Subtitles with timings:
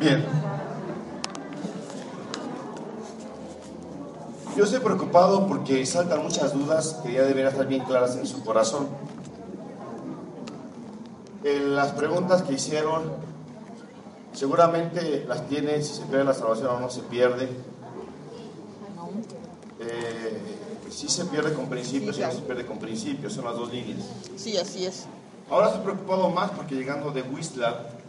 [0.00, 0.24] Bien.
[4.56, 8.42] Yo estoy preocupado porque saltan muchas dudas que ya deberían estar bien claras en su
[8.42, 8.88] corazón.
[11.44, 13.12] En las preguntas que hicieron,
[14.32, 17.50] seguramente las tienen, si se pierde la salvación o no se pierde.
[19.80, 20.40] Eh,
[20.90, 24.00] si se pierde con principios y no se pierde con principios, son las dos líneas.
[24.36, 25.06] Sí, así es.
[25.50, 27.99] Ahora estoy preocupado más porque llegando de Whistler,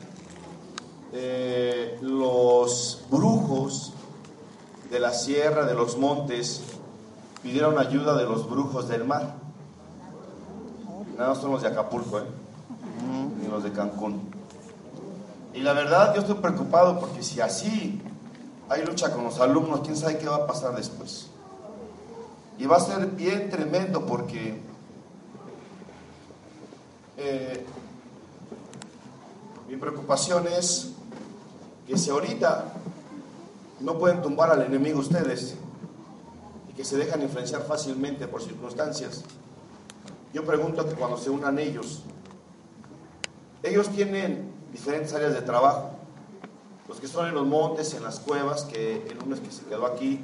[1.14, 3.94] eh, los brujos
[4.90, 6.62] de la sierra, de los montes,
[7.44, 9.36] pidieron ayuda de los brujos del mar.
[11.40, 12.24] Son los de Acapulco, ¿eh?
[13.40, 14.32] ni los de Cancún.
[15.54, 18.02] Y la verdad, yo estoy preocupado porque si así
[18.70, 21.28] hay lucha con los alumnos, quién sabe qué va a pasar después.
[22.58, 24.62] Y va a ser bien tremendo porque
[27.18, 27.66] eh,
[29.68, 30.92] mi preocupación es
[31.92, 32.72] que si ahorita
[33.82, 35.56] no pueden tumbar al enemigo ustedes
[36.70, 39.26] y que se dejan influenciar fácilmente por circunstancias,
[40.34, 42.04] yo pregunto que cuando se unan ellos,
[43.62, 45.90] ellos tienen diferentes áreas de trabajo.
[46.88, 49.86] Los que son en los montes, en las cuevas, que el lunes que se quedó
[49.86, 50.22] aquí,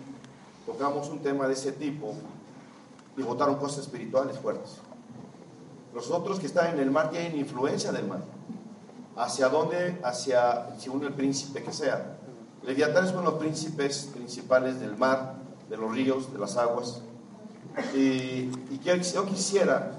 [0.65, 2.13] tocamos un tema de ese tipo
[3.17, 4.77] y votaron cosas espirituales fuertes.
[5.93, 8.21] Los otros que están en el mar tienen influencia del mar.
[9.17, 9.99] ¿Hacia dónde?
[10.03, 12.17] Hacia, según el príncipe que sea.
[12.63, 15.35] Leviatán son los príncipes principales del mar,
[15.69, 17.01] de los ríos, de las aguas.
[17.95, 18.49] Y,
[19.11, 19.91] yo quisiera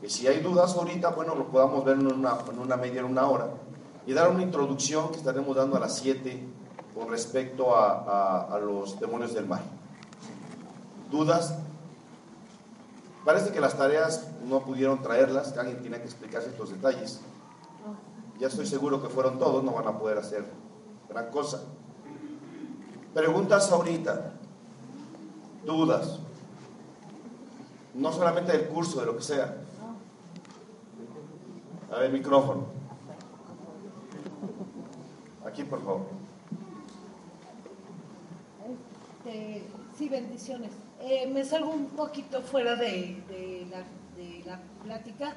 [0.00, 3.48] que si hay dudas ahorita, bueno, lo podamos ver en una, media, en una hora,
[4.06, 6.42] y dar una introducción que estaremos dando a las 7
[6.94, 9.62] con respecto a, los demonios del mar.
[11.10, 11.54] ¿Dudas?
[13.24, 17.20] Parece que las tareas no pudieron traerlas, que alguien tiene que explicarse estos detalles.
[18.40, 20.44] Ya estoy seguro que fueron todos, no van a poder hacer
[21.08, 21.62] gran cosa.
[23.14, 24.32] Preguntas ahorita,
[25.64, 26.18] dudas,
[27.94, 29.56] no solamente del curso, de lo que sea.
[31.92, 32.64] A ver, micrófono.
[35.44, 36.06] Aquí, por favor.
[39.24, 39.64] Este,
[39.98, 40.72] sí, bendiciones.
[41.00, 43.22] Eh, me salgo un poquito fuera de,
[43.70, 43.84] la,
[44.16, 45.34] de, la, plática.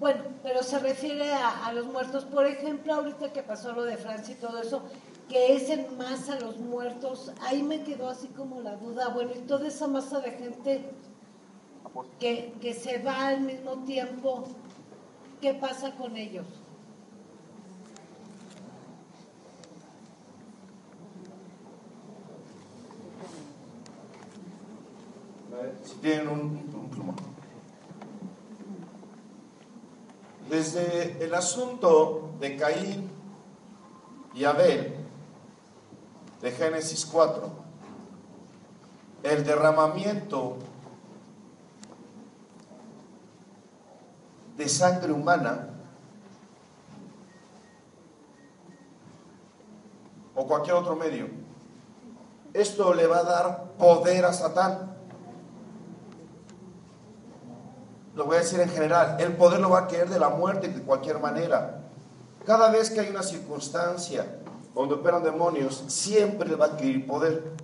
[0.00, 2.24] Bueno, pero se refiere a, los muertos.
[2.24, 4.82] Por ejemplo, ahorita que pasó lo de Francia y todo eso,
[5.28, 9.10] que es en masa los muertos, ahí me quedó así como la duda.
[9.10, 10.90] Bueno, y toda esa masa de gente
[12.18, 14.44] que, que se va al mismo tiempo,
[15.42, 16.46] ¿qué pasa con ellos?
[25.84, 26.40] Si tienen un,
[26.74, 27.29] un plumón.
[30.50, 33.08] Desde el asunto de Caín
[34.34, 34.96] y Abel,
[36.42, 37.48] de Génesis 4,
[39.22, 40.56] el derramamiento
[44.56, 45.68] de sangre humana
[50.34, 51.28] o cualquier otro medio,
[52.54, 54.89] esto le va a dar poder a Satán.
[58.20, 60.68] Lo voy a decir en general, el poder lo va a querer de la muerte
[60.68, 61.80] de cualquier manera.
[62.44, 64.42] Cada vez que hay una circunstancia
[64.74, 67.54] donde operan demonios, siempre va a adquirir poder.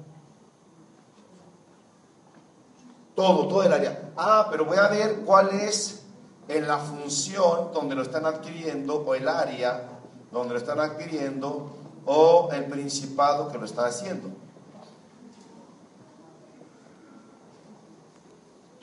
[3.14, 4.12] Todo, todo el área.
[4.16, 6.06] Ah, pero voy a ver cuál es
[6.48, 9.86] en la función donde lo están adquiriendo o el área
[10.32, 11.70] donde lo están adquiriendo
[12.06, 14.30] o el principado que lo está haciendo.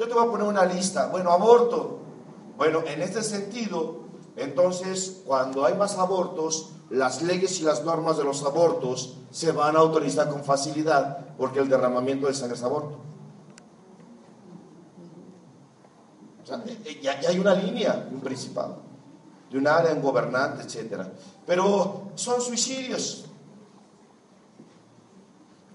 [0.04, 1.08] Yo te voy a poner una lista.
[1.08, 2.00] Bueno, aborto.
[2.58, 4.00] Bueno, en este sentido,
[4.36, 9.78] entonces, cuando hay más abortos, las leyes y las normas de los abortos se van
[9.78, 12.98] a autorizar con facilidad porque el derramamiento de sangre es aborto.
[16.44, 16.62] Sea,
[17.02, 18.80] ya, ya hay una línea, un principado,
[19.50, 21.02] de un área, un gobernante, etc.
[21.46, 23.28] Pero son suicidios.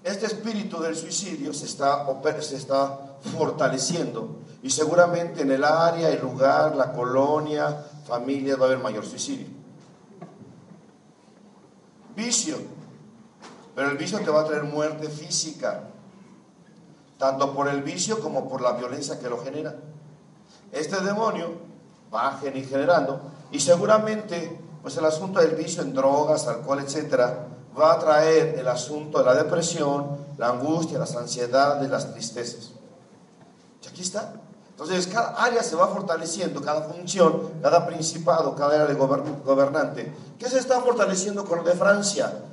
[0.03, 2.05] Este espíritu del suicidio se está,
[2.41, 8.67] se está fortaleciendo y seguramente en el área, el lugar, la colonia, familia va a
[8.67, 9.47] haber mayor suicidio.
[12.15, 12.57] Vicio,
[13.75, 15.83] pero el vicio te va a traer muerte física,
[17.17, 19.75] tanto por el vicio como por la violencia que lo genera.
[20.71, 21.53] Este demonio
[22.13, 23.21] va generando
[23.51, 27.47] y seguramente pues el asunto del vicio en drogas, alcohol, etcétera,
[27.79, 32.78] va a traer el asunto de la depresión, la angustia, las ansiedades, las tristezas.
[33.99, 34.31] Aquí está.
[34.69, 40.13] Entonces, cada área se va fortaleciendo, cada función, cada principado, cada área de gobernante.
[40.39, 42.45] ¿Qué se está fortaleciendo con lo de Francia?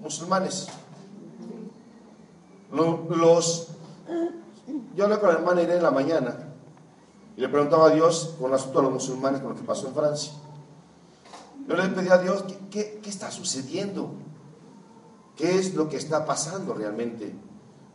[0.00, 0.66] musulmanes.
[2.72, 3.68] Los,
[4.96, 6.48] yo hablé con la hermana Irene en la mañana
[7.36, 9.86] y le preguntaba a Dios con el asunto de los musulmanes, con lo que pasó
[9.86, 10.32] en Francia.
[11.68, 14.10] Yo le pedí a Dios, ¿qué, qué, está sucediendo?
[15.36, 17.32] ¿Qué es lo que está pasando realmente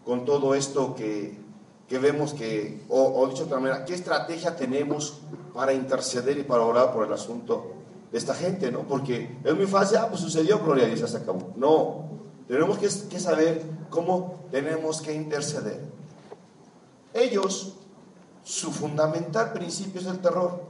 [0.06, 1.44] con todo esto que,
[1.88, 5.22] que vemos que, o, o, dicho de otra manera, qué estrategia tenemos
[5.54, 7.74] para interceder y para orar por el asunto
[8.12, 8.82] de esta gente, ¿no?
[8.82, 11.54] Porque es muy fácil, ah, pues sucedió, gloria a Dios, ya se acabó.
[11.56, 12.06] No,
[12.48, 15.82] tenemos que, saber cómo tenemos que interceder.
[17.14, 17.76] Ellos,
[18.44, 20.64] su fundamental principio es el terror.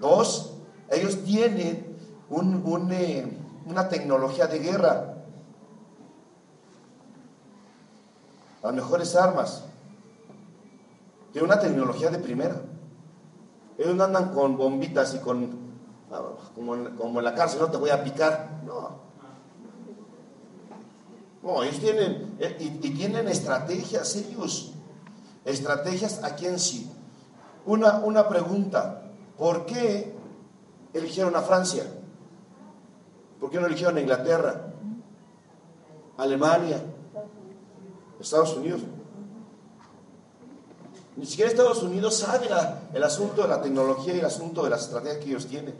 [0.00, 0.54] Dos,
[0.90, 1.96] ellos tienen
[2.30, 5.14] un, eh, una tecnología de guerra.
[8.62, 9.64] Las mejores armas.
[11.36, 12.62] Tienen una tecnología de primera.
[13.76, 15.50] Ellos no andan con bombitas y con,
[16.10, 16.22] ah,
[16.54, 18.62] como en, la cárcel, no te voy a picar.
[18.64, 18.88] No.
[21.42, 24.72] No, ellos tienen, eh, y, y tienen estrategias, ellos.
[25.44, 26.90] Estrategias aquí en sí.
[27.66, 29.02] Una, una pregunta,
[29.36, 30.14] ¿por qué
[30.94, 31.84] eligieron a Francia?
[33.38, 34.72] ¿Por qué no eligieron a Inglaterra?
[36.16, 36.80] Alemania,
[38.18, 38.80] Estados Unidos.
[41.16, 44.70] Ni siquiera Estados Unidos sabe la, el asunto de la tecnología y el asunto de
[44.70, 45.74] las estrategias que ellos tienen.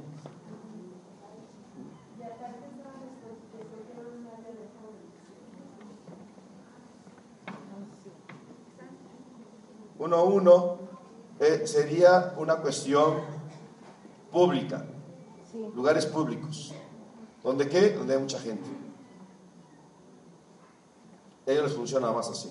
[9.98, 10.78] Uno a uno
[11.40, 13.20] eh, sería una cuestión
[14.30, 14.86] pública,
[15.52, 15.58] sí.
[15.74, 16.72] lugares públicos.
[17.42, 17.90] ¿Donde qué?
[17.90, 18.68] Donde hay mucha gente.
[21.46, 22.50] A ellos les funciona más así.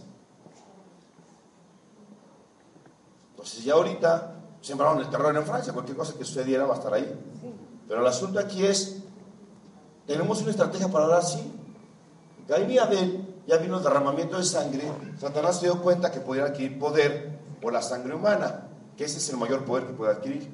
[3.46, 6.92] Entonces ya ahorita sembraron el terror en Francia, cualquier cosa que sucediera va a estar
[6.92, 7.16] ahí.
[7.88, 9.04] Pero el asunto aquí es,
[10.08, 11.54] tenemos una estrategia para hablar así.
[12.48, 16.46] Caín y Abel ya vino el derramamiento de sangre, Satanás se dio cuenta que podía
[16.46, 20.50] adquirir poder por la sangre humana, que ese es el mayor poder que puede adquirir.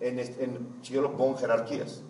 [0.00, 2.00] En, en, si yo lo pongo en jerarquías.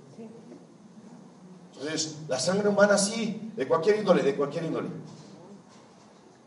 [1.72, 4.90] Entonces, la sangre humana sí, de cualquier índole, de cualquier índole.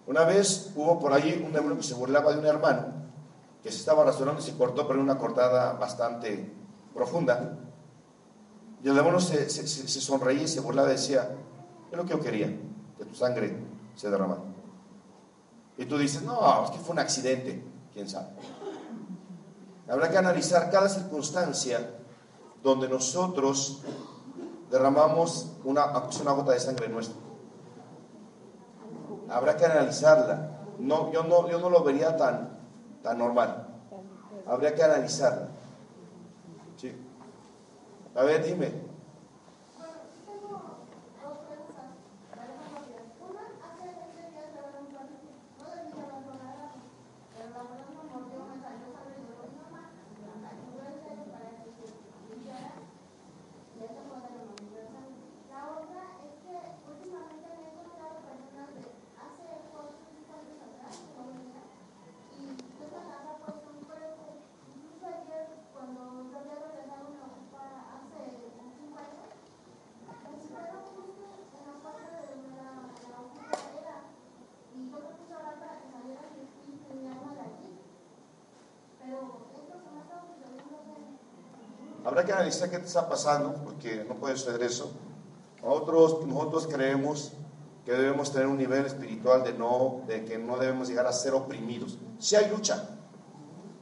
[0.07, 2.99] Una vez hubo por ahí un demonio que se burlaba de un hermano
[3.63, 6.53] que se estaba restaurando y se cortó, pero una cortada bastante
[6.93, 7.57] profunda.
[8.83, 9.49] Y el demonio se
[9.87, 11.35] sonreía y se burlaba y decía,
[11.91, 12.47] es lo que yo quería,
[12.97, 13.57] que tu sangre
[13.95, 14.41] se derramara.
[15.77, 17.63] Y tú dices, no, es que fue un accidente,
[17.93, 18.27] quién sabe.
[19.87, 21.95] Habrá que analizar cada circunstancia
[22.61, 23.81] donde nosotros
[24.69, 25.85] derramamos una,
[26.21, 27.15] una gota de sangre nuestra.
[29.29, 30.65] Habrá que analizarla.
[30.79, 32.58] No, yo, no, yo no lo vería tan,
[33.03, 33.67] tan normal.
[34.47, 35.49] Habría que analizarla.
[36.77, 36.95] Sí.
[38.15, 38.88] A ver, dime.
[82.09, 84.91] Habrá que analizar qué está pasando, porque no puede suceder eso.
[85.63, 87.33] Nosotros, nosotros creemos
[87.85, 91.35] que debemos tener un nivel espiritual de, no, de que no debemos llegar a ser
[91.35, 91.99] oprimidos.
[92.17, 92.89] Sí hay lucha,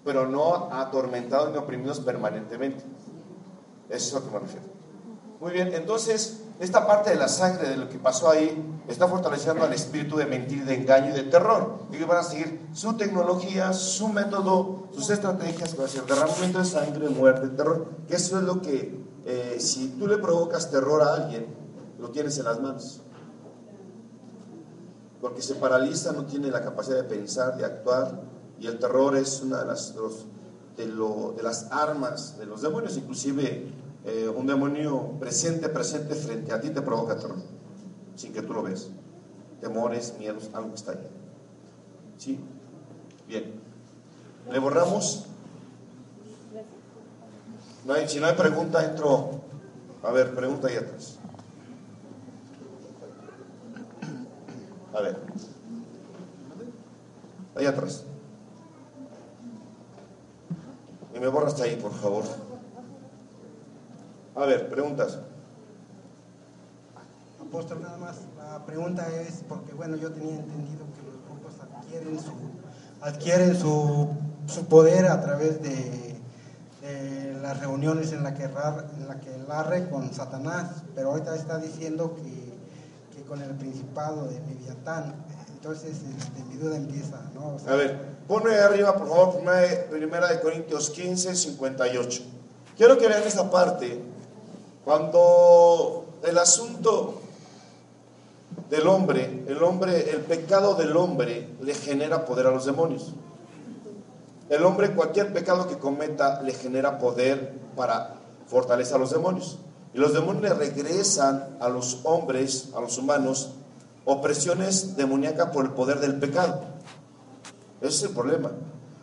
[0.04, 2.84] pero no atormentados ni oprimidos permanentemente.
[3.88, 4.66] Eso es a lo que me refiero.
[5.40, 9.64] Muy bien, entonces, esta parte de la sangre, de lo que pasó ahí, está fortaleciendo
[9.64, 11.80] al espíritu de mentir, de engaño y de terror.
[11.94, 17.10] Ellos van a seguir su tecnología, su método, sus estrategias, a ser derramamiento de sangre,
[17.10, 17.88] muerte, terror.
[18.08, 21.48] Que eso es lo que, eh, si tú le provocas terror a alguien,
[21.98, 23.02] lo tienes en las manos.
[25.20, 28.22] Porque se paraliza, no tiene la capacidad de pensar, de actuar,
[28.60, 33.72] y el terror es una de las, de las armas de los demonios, inclusive
[34.06, 37.40] eh, un demonio presente, presente frente a ti te provoca terror
[38.14, 38.92] sin que tú lo ves.
[39.62, 41.10] Temores, miedos, algo que está ahí.
[42.18, 42.40] ¿Sí?
[43.28, 43.54] Bien.
[44.50, 45.26] ¿Le borramos?
[47.86, 49.42] No hay, si no hay pregunta, entro.
[50.04, 51.18] A ver, pregunta ahí atrás.
[54.94, 55.18] A ver.
[57.56, 58.04] Ahí atrás.
[61.14, 62.24] Y me borra hasta ahí, por favor.
[64.36, 65.20] A ver, preguntas.
[67.42, 68.18] apóstol, nada más.
[68.38, 72.34] La pregunta es, porque bueno, yo tenía entendido que los grupos adquieren su,
[73.02, 74.10] adquieren su,
[74.48, 76.08] su poder a través de,
[77.42, 82.14] las reuniones en la que, en la que larre con Satanás, pero ahorita está diciendo
[82.16, 85.16] que, que con el principado de Leviatán.
[85.54, 87.58] Entonces, este, mi duda empieza, ¿no?
[87.66, 89.40] a ver, ponme arriba, por favor,
[89.90, 92.24] primera de Corintios 15, 58.
[92.76, 94.02] Quiero que vean esa parte,
[94.84, 97.22] cuando el asunto
[98.70, 103.14] del hombre, el hombre, el pecado del hombre le genera poder a los demonios.
[104.50, 108.16] El hombre, cualquier pecado que cometa, le genera poder para
[108.48, 109.60] fortalecer a los demonios.
[109.94, 113.54] Y los demonios le regresan a los hombres, a los humanos,
[114.06, 116.62] opresiones demoníacas por el poder del pecado.
[117.82, 118.52] Ese es el problema.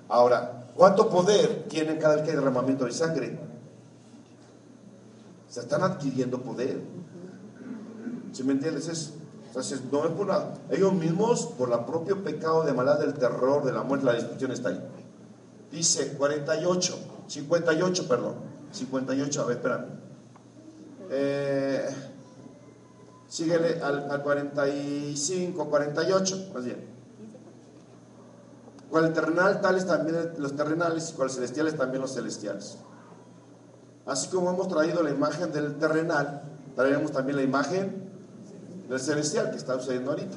[0.08, 3.38] Ahora, ¿cuánto poder tienen cada vez que hay derramamiento de sangre?
[5.48, 6.80] Se están adquiriendo poder.
[8.32, 9.12] ¿Sí me entiendes eso?
[9.54, 10.28] Entonces, no es por
[10.68, 14.50] ellos mismos, por el propio pecado de maldad, del terror, de la muerte, la destrucción
[14.50, 14.84] está ahí.
[15.70, 18.34] Dice 48, 58, perdón.
[18.72, 19.84] 58, a ver, espérame.
[21.08, 21.88] Eh,
[23.28, 26.84] síguele al, al 45, 48, más bien.
[28.90, 32.78] Cual terrenal, tales también los terrenales, y cual celestiales también los celestiales.
[34.04, 36.42] Así como hemos traído la imagen del terrenal,
[36.74, 38.03] traeremos también la imagen
[38.88, 40.36] del celestial que está sucediendo ahorita.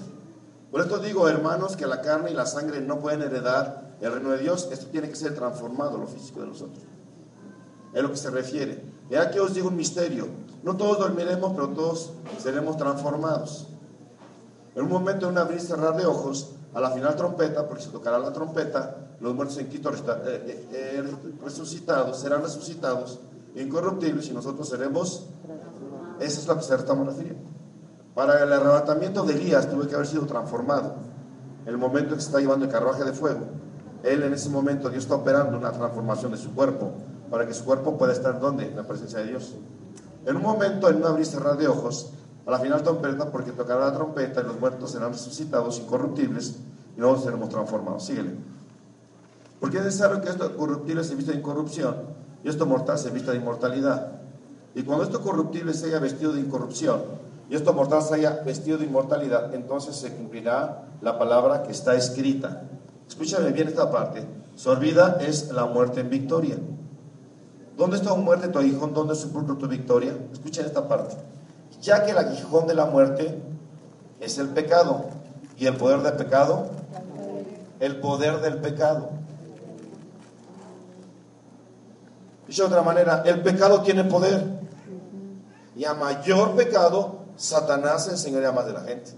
[0.71, 4.31] Por esto digo, hermanos, que la carne y la sangre no pueden heredar el reino
[4.31, 4.67] de Dios.
[4.71, 6.83] Esto tiene que ser transformado, lo físico de nosotros.
[7.93, 8.83] Es lo que se refiere.
[9.09, 10.27] Y aquí os digo un misterio.
[10.63, 12.11] No todos dormiremos, pero todos
[12.41, 13.67] seremos transformados.
[14.75, 17.83] En un momento, en un abrir y cerrar de ojos, a la final trompeta, porque
[17.83, 19.95] se tocará la trompeta, los muertos en Quito eh,
[20.27, 21.03] eh, eh,
[21.43, 23.19] resucitados, serán resucitados,
[23.55, 25.25] incorruptibles, y nosotros seremos.
[26.19, 27.56] Eso es lo que se estamos refiriendo.
[28.17, 30.95] Para el arrebatamiento de Elías tuve que haber sido transformado.
[31.67, 33.41] El momento en que se está llevando el carruaje de fuego,
[34.01, 36.93] él en ese momento Dios está operando una transformación de su cuerpo
[37.29, 38.69] para que su cuerpo pueda estar donde?
[38.69, 39.53] En la presencia de Dios.
[40.25, 42.09] En un momento, en un abrir y cerrar de ojos,
[42.47, 46.55] a la final trompeta, porque tocará la trompeta y los muertos serán resucitados incorruptibles
[46.97, 48.03] y nosotros seremos transformados.
[48.03, 48.33] Síguele.
[49.59, 51.97] Porque es necesario que esto corruptible se vista de incorrupción
[52.43, 54.13] y esto mortal se vista de inmortalidad.
[54.73, 58.85] Y cuando esto corruptible se haya vestido de incorrupción y esto mortal haya vestido de
[58.85, 62.63] inmortalidad, entonces se cumplirá la palabra que está escrita.
[63.07, 64.25] Escúchame bien esta parte.
[64.55, 66.57] Sorbida es la muerte en victoria.
[67.77, 68.93] ¿Dónde está tu muerte tu aguijón?
[68.93, 70.17] ¿Dónde es tu victoria?
[70.33, 71.15] Escuchen esta parte.
[71.81, 73.39] Ya que el aguijón de la muerte
[74.19, 75.05] es el pecado.
[75.57, 76.69] ¿Y el poder del pecado?
[77.79, 79.09] El poder del pecado.
[82.47, 84.43] Dicho de otra manera, el pecado tiene poder.
[85.75, 89.11] Y a mayor pecado, Satanás se enseñaría más de la gente.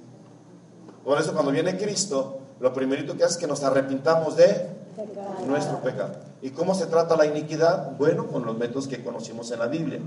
[1.03, 4.69] Por eso cuando viene Cristo, lo primerito que hace es que nos arrepintamos de
[5.47, 6.11] nuestro pecado.
[6.41, 7.97] ¿Y cómo se trata la iniquidad?
[7.97, 9.99] Bueno, con los métodos que conocimos en la Biblia.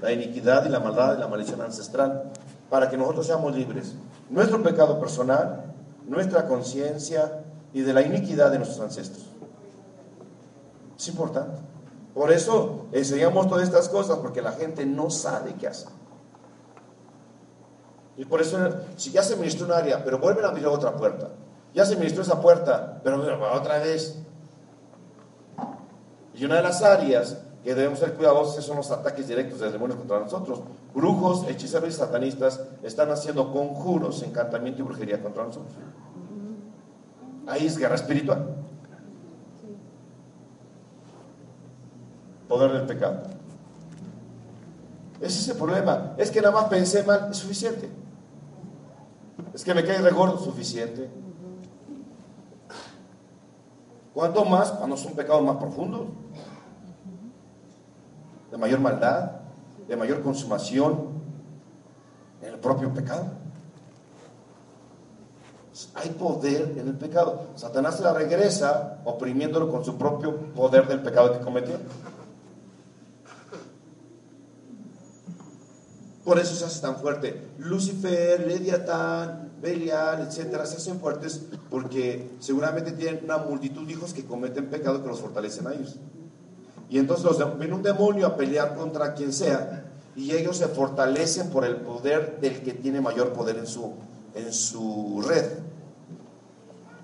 [0.00, 2.32] La iniquidad y la maldad y la maldición ancestral.
[2.70, 3.94] Para que nosotros seamos libres.
[4.30, 5.72] Nuestro pecado personal,
[6.06, 9.26] nuestra conciencia y de la iniquidad de nuestros ancestros.
[10.98, 11.58] Es importante.
[12.14, 15.97] Por eso enseñamos todas estas cosas, porque la gente no sabe qué hacer.
[18.18, 18.58] Y por eso,
[18.96, 21.28] si ya se ministró un área, pero vuelven a abrir otra puerta.
[21.72, 23.22] Ya se ministró esa puerta, pero
[23.54, 24.18] otra vez.
[26.34, 29.98] Y una de las áreas que debemos ser cuidadosos son los ataques directos de demonios
[30.00, 30.60] contra nosotros.
[30.92, 35.74] Brujos, hechiceros y satanistas están haciendo conjuros, encantamiento y brujería contra nosotros.
[37.46, 38.48] Ahí es guerra espiritual.
[42.48, 43.22] Poder del pecado.
[45.20, 46.14] Ese es el problema.
[46.16, 47.88] Es que nada más pensé mal, es suficiente.
[49.58, 51.10] Es que me cae regordo suficiente.
[54.14, 56.02] ¿Cuánto más cuando son pecados más profundos?
[58.52, 59.32] De mayor maldad,
[59.88, 61.08] de mayor consumación
[62.40, 63.32] en el propio pecado.
[65.96, 67.48] Hay poder en el pecado.
[67.56, 71.74] Satanás se la regresa oprimiéndolo con su propio poder del pecado que cometió.
[76.28, 77.52] Por eso se hace tan fuerte.
[77.56, 84.26] Lucifer, Lediatán, Belial, etcétera, se hacen fuertes porque seguramente tienen una multitud de hijos que
[84.26, 85.96] cometen pecado que los fortalecen a ellos.
[86.90, 91.48] Y entonces los, viene un demonio a pelear contra quien sea y ellos se fortalecen
[91.48, 93.94] por el poder del que tiene mayor poder en su,
[94.34, 95.46] en su red.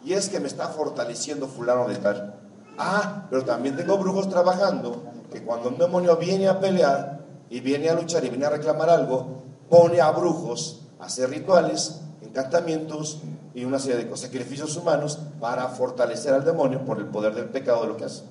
[0.04, 2.34] Y es que me está fortaleciendo fulano de tal.
[2.76, 5.02] Ah, pero también tengo brujos trabajando
[5.32, 7.23] que cuando un demonio viene a pelear,
[7.54, 13.22] y viene a luchar y viene a reclamar algo, pone a brujos hacer rituales, encantamientos
[13.54, 17.82] y una serie de sacrificios humanos para fortalecer al demonio por el poder del pecado
[17.82, 18.24] de lo que hace.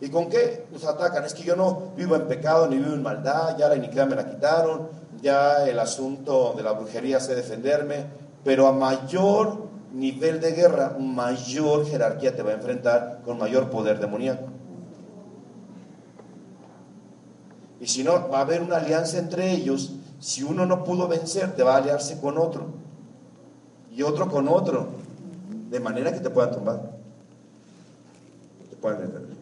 [0.00, 1.24] ¿Y con qué nos atacan?
[1.24, 4.16] Es que yo no vivo en pecado ni vivo en maldad, ya la iniquidad me
[4.16, 4.88] la quitaron,
[5.22, 8.06] ya el asunto de la brujería sé defenderme,
[8.42, 13.98] pero a mayor nivel de guerra, mayor jerarquía te va a enfrentar con mayor poder
[14.00, 14.52] demoníaco.
[17.82, 19.94] Y si no, va a haber una alianza entre ellos.
[20.20, 22.66] Si uno no pudo vencer, te va a aliarse con otro.
[23.90, 24.90] Y otro con otro.
[25.68, 26.92] De manera que te puedan tumbar.
[28.70, 29.36] Te pueden detener.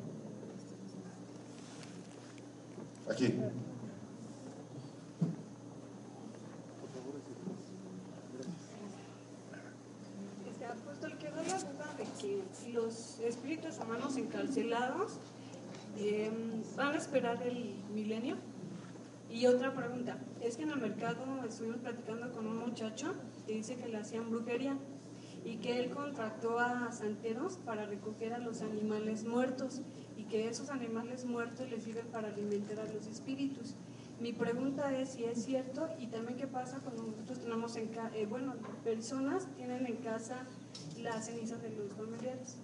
[3.11, 3.39] Aquí.
[10.49, 13.79] Este apóstol quedó la duda de que los espíritus
[14.61, 15.19] encarcelados
[15.99, 18.37] em, van a esperar el milenio.
[19.31, 23.15] Y otra pregunta, es que en el mercado estuvimos platicando con un muchacho
[23.47, 24.77] que dice que le hacían brujería
[25.45, 29.83] y que él contrató a santeros para recoger a los animales muertos
[30.17, 33.75] y que esos animales muertos les sirven para alimentar a los espíritus.
[34.21, 38.11] Mi pregunta es si es cierto y también qué pasa cuando nosotros tenemos en casa,
[38.15, 40.45] eh, bueno, personas tienen en casa
[40.99, 42.57] las cenizas de los familiares.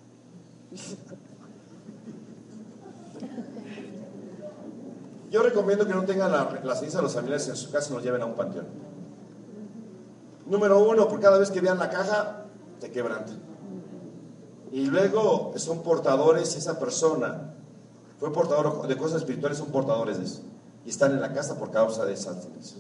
[5.37, 7.93] Yo recomiendo que no tengan la, la ceniza de los familiares en su casa y
[7.93, 8.64] los lleven a un panteón.
[10.47, 12.47] Número uno, por cada vez que vean la caja,
[12.81, 13.38] te quebrantan.
[14.73, 17.52] Y luego son portadores, esa persona
[18.19, 20.40] fue portador de cosas espirituales, son portadores de eso.
[20.87, 22.78] Y están en la casa por causa de esas cenizas.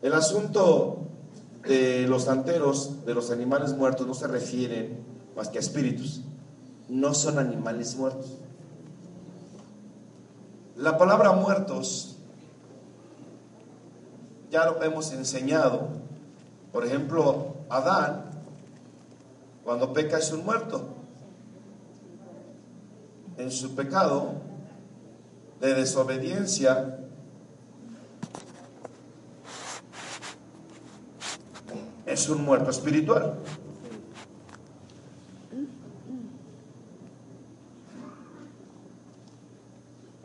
[0.00, 1.00] El asunto
[1.68, 5.04] de los santeros, de los animales muertos, no se refieren
[5.36, 6.22] más que a espíritus.
[6.88, 8.38] No son animales muertos.
[10.84, 12.14] La palabra muertos
[14.50, 15.88] ya lo hemos enseñado.
[16.74, 18.26] Por ejemplo, Adán,
[19.64, 20.86] cuando peca es un muerto.
[23.38, 24.34] En su pecado
[25.58, 26.98] de desobediencia,
[32.04, 33.38] es un muerto espiritual.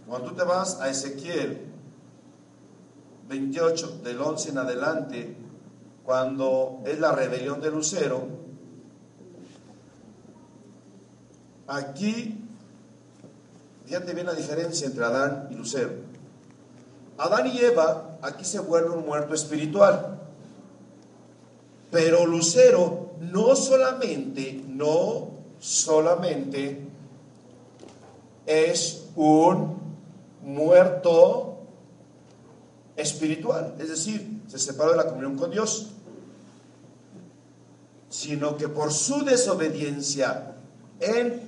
[0.10, 1.68] Cuando tú te vas a Ezequiel
[3.28, 5.36] 28, del 11 en adelante,
[6.04, 8.24] cuando es la rebelión de Lucero,
[11.68, 12.44] aquí,
[13.86, 15.92] fíjate bien la diferencia entre Adán y Lucero.
[17.20, 20.20] Adán y Eva, aquí se vuelve un muerto espiritual.
[21.92, 26.82] Pero Lucero no solamente, no solamente
[28.48, 29.79] es un
[30.54, 31.58] muerto
[32.96, 35.92] espiritual, es decir, se separó de la comunión con Dios,
[38.10, 40.56] sino que por su desobediencia
[41.00, 41.42] en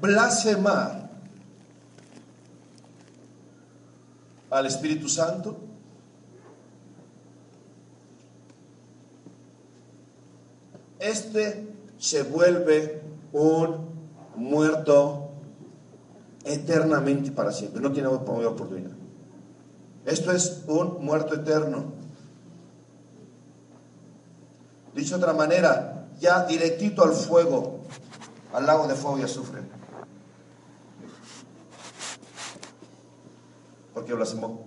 [0.00, 1.10] blasfemar
[4.50, 5.56] al Espíritu Santo,
[10.98, 13.88] este se vuelve un
[14.36, 15.25] muerto
[16.46, 17.82] eternamente para siempre.
[17.82, 18.92] No tiene oportunidad.
[20.04, 21.92] Esto es un muerto eterno.
[24.94, 27.80] Dicho de otra manera, ya directito al fuego,
[28.52, 29.60] al lago de fuego y azufre.
[33.92, 34.64] Porque blasfemó.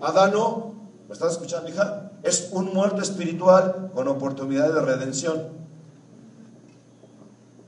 [0.00, 0.74] Adán no,
[1.06, 2.12] ¿me estás escuchando, hija?
[2.22, 5.48] Es un muerto espiritual con oportunidad de redención.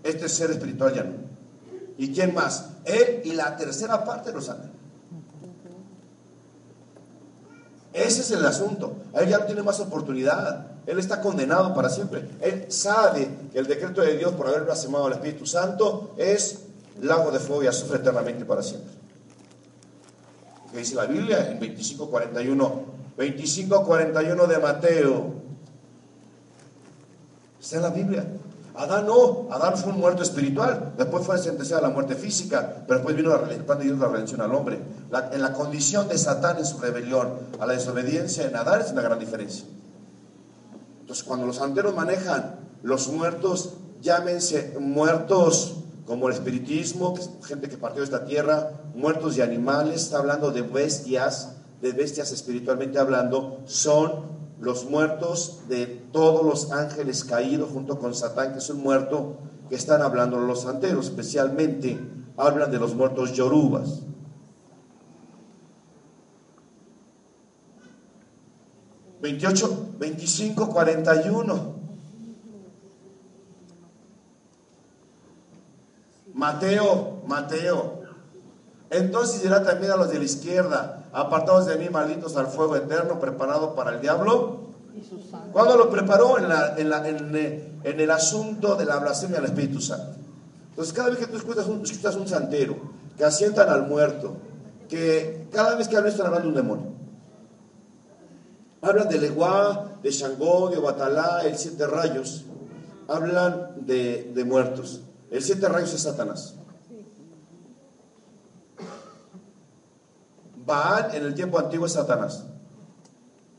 [0.03, 1.26] Este ser espiritual ya no.
[1.99, 2.71] ¿Y quién más?
[2.85, 4.77] Él y la tercera parte los ángeles.
[7.93, 8.95] Ese es el asunto.
[9.15, 10.67] Él ya no tiene más oportunidad.
[10.87, 12.29] Él está condenado para siempre.
[12.43, 16.61] Él sabe que el decreto de Dios por haber blasfemado al Espíritu Santo es
[17.01, 18.93] lago de fuego y azufre eternamente para siempre.
[20.71, 22.73] ¿Qué dice la Biblia en 25.41?
[23.17, 25.35] 25.41 de Mateo.
[27.59, 28.27] Está en la Biblia.
[28.77, 32.99] Adán no, Adán fue un muerto espiritual, después fue sentenciado a la muerte física, pero
[32.99, 34.79] después vino la, la redención al hombre.
[35.33, 39.03] en la condición de Satán en su rebelión, a la desobediencia en Adán es una
[39.03, 39.65] gran diferencia.
[41.01, 48.01] Entonces, cuando los santeros manejan los muertos, llámense muertos como el espiritismo, gente que partió
[48.01, 54.37] de esta tierra, muertos de animales, está hablando de bestias, de bestias espiritualmente hablando, son
[54.61, 59.37] los muertos de todos los ángeles caídos junto con Satán, que es un muerto
[59.69, 61.99] que están hablando los santeros, especialmente
[62.37, 64.03] hablan de los muertos yorubas.
[69.21, 71.75] Veintiocho, veinticinco, cuarenta y uno.
[76.33, 78.03] Mateo, Mateo,
[78.90, 83.18] entonces dirá también a los de la izquierda, apartados de mí, malditos al fuego eterno,
[83.18, 84.66] preparado para el diablo.
[85.53, 86.38] ¿Cuándo lo preparó?
[86.38, 90.16] En, la, en, la, en, eh, en, el asunto de la blasfemia del Espíritu Santo.
[90.70, 92.77] Entonces, cada vez que tú escuchas un, escuchas un santero,
[93.16, 94.37] que asientan al muerto,
[94.88, 96.87] que cada vez que hablan están hablando de un demonio.
[98.83, 102.44] Hablan de Leguá, de Shangó, de Batalá, el siete rayos.
[103.09, 105.01] Hablan de, de muertos.
[105.31, 106.56] El siete rayos es Satanás.
[110.66, 112.44] Baal en el tiempo antiguo es Satanás.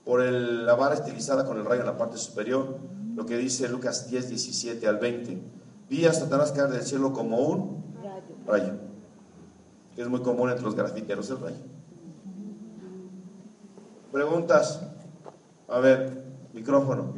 [0.03, 2.77] Por el, la vara estilizada con el rayo en la parte superior,
[3.15, 5.41] lo que dice Lucas 10, 17 al 20.
[5.89, 7.95] Vi a Satanás caer del cielo como un
[8.45, 8.73] rayo.
[9.95, 11.57] Es muy común entre los grafiteros el rayo.
[14.11, 14.81] Preguntas.
[15.69, 17.13] A ver, micrófono.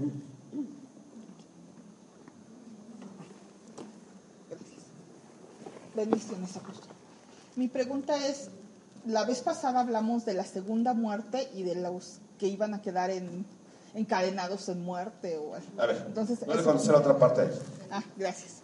[5.96, 6.60] Bendiciones.
[7.56, 8.50] Mi pregunta es,
[9.06, 13.10] la vez pasada hablamos de la segunda muerte y de los que iban a quedar
[13.10, 13.46] en,
[13.94, 15.38] encadenados en muerte.
[15.38, 17.50] O, a ver, entonces, no le contesté la otra parte.
[17.92, 18.62] Ah, gracias.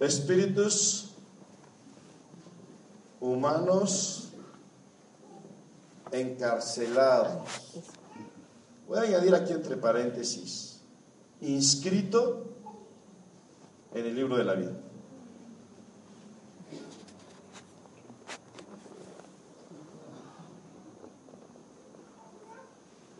[0.00, 1.12] Espíritus
[3.20, 4.32] humanos
[6.10, 7.48] encarcelados.
[8.88, 10.80] Voy a añadir aquí entre paréntesis,
[11.40, 12.52] inscrito
[13.94, 14.72] en el libro de la vida.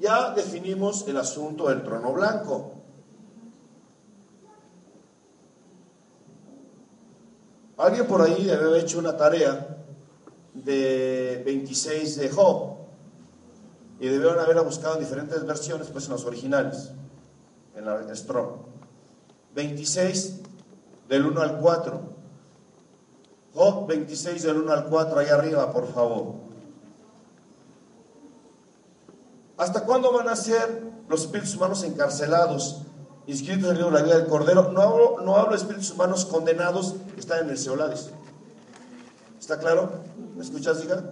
[0.02, 2.72] Ya definimos el asunto del trono blanco.
[7.76, 9.78] Alguien por ahí debe haber hecho una tarea
[10.54, 12.78] de 26 de Job
[14.00, 16.90] y debieron haberla buscado en diferentes versiones, pues en los originales,
[17.76, 18.56] en la Strong.
[19.54, 20.40] 26
[21.08, 22.00] del 1 al 4.
[23.54, 26.51] Job 26 del 1 al 4, ahí arriba, por favor.
[29.56, 32.82] ¿Hasta cuándo van a ser los espíritus humanos encarcelados,
[33.26, 34.72] inscritos en el libro de la vida del Cordero?
[34.72, 38.10] No hablo, no hablo de espíritus humanos condenados que están en el Seolades.
[39.38, 39.90] ¿Está claro?
[40.36, 41.02] ¿Me escuchas, hija?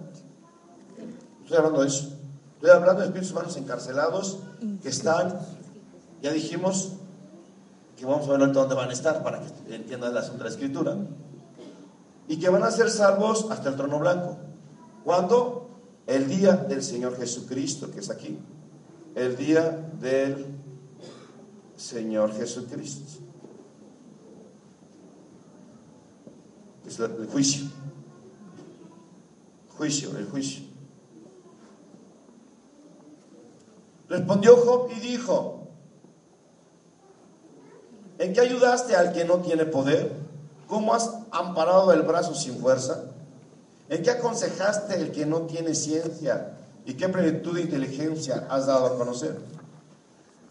[1.43, 2.09] Estoy hablando de eso.
[2.55, 4.39] Estoy hablando de espíritus humanos encarcelados
[4.81, 5.39] que están,
[6.21, 6.93] ya dijimos,
[7.97, 10.95] que vamos a ver ahorita dónde van a estar para que entiendan la escritura.
[12.27, 14.37] Y que van a ser salvos hasta el trono blanco.
[15.03, 15.60] ¿Cuándo?
[16.11, 18.37] El día del Señor Jesucristo, que es aquí.
[19.15, 20.45] El día del
[21.77, 23.23] Señor Jesucristo.
[26.85, 27.65] Es el juicio.
[29.69, 30.65] Juicio, el juicio.
[34.09, 35.69] Respondió Job y dijo,
[38.19, 40.11] ¿en qué ayudaste al que no tiene poder?
[40.67, 43.10] ¿Cómo has amparado el brazo sin fuerza?
[43.91, 46.53] ¿En qué aconsejaste el que no tiene ciencia?
[46.85, 49.37] ¿Y qué plenitud de inteligencia has dado a conocer?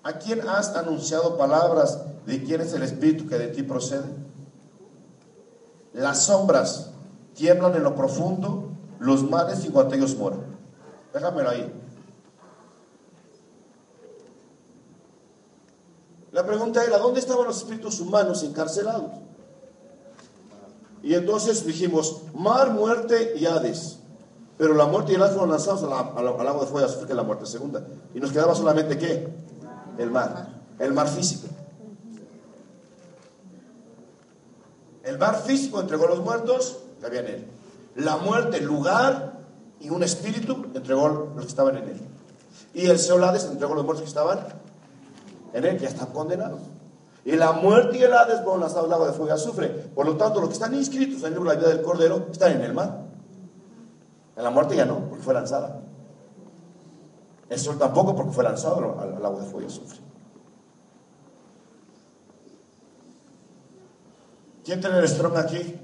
[0.02, 4.04] ¿A quién has anunciado palabras de quién es el espíritu que de ti procede?
[5.94, 6.90] Las sombras
[7.32, 10.44] tiemblan en lo profundo, los males y cuanto ellos moran.
[11.14, 11.72] Déjamelo ahí.
[16.32, 19.29] La pregunta era, ¿dónde estaban los espíritus humanos encarcelados?
[21.02, 23.98] Y entonces dijimos, mar, muerte y Hades.
[24.58, 27.22] Pero la muerte y el Hades fueron lanzados al, agua de fuego azul, que la
[27.22, 27.86] muerte segunda.
[28.14, 29.28] Y nos quedaba solamente qué?
[29.98, 30.48] El mar.
[30.78, 31.48] El mar físico.
[35.02, 37.46] El mar físico entregó a los muertos que había en él.
[37.96, 39.40] La muerte, lugar
[39.80, 42.00] y un espíritu entregó los que estaban en él.
[42.74, 44.40] Y el Seol Hades entregó a los muertos que estaban
[45.54, 46.60] en él, ya están condenados.
[47.24, 49.68] Y la muerte y el Hades fueron lanzados al agua de fuego y azufre.
[49.68, 52.28] Por lo tanto, los que están inscritos en el libro de la vida del Cordero
[52.30, 53.02] están en el mar.
[54.36, 55.82] En la muerte ya no, porque fue lanzada.
[57.50, 59.98] El sol tampoco, porque fue lanzado al, agua de fuego y azufre.
[64.64, 65.78] ¿Quién tiene el strong aquí?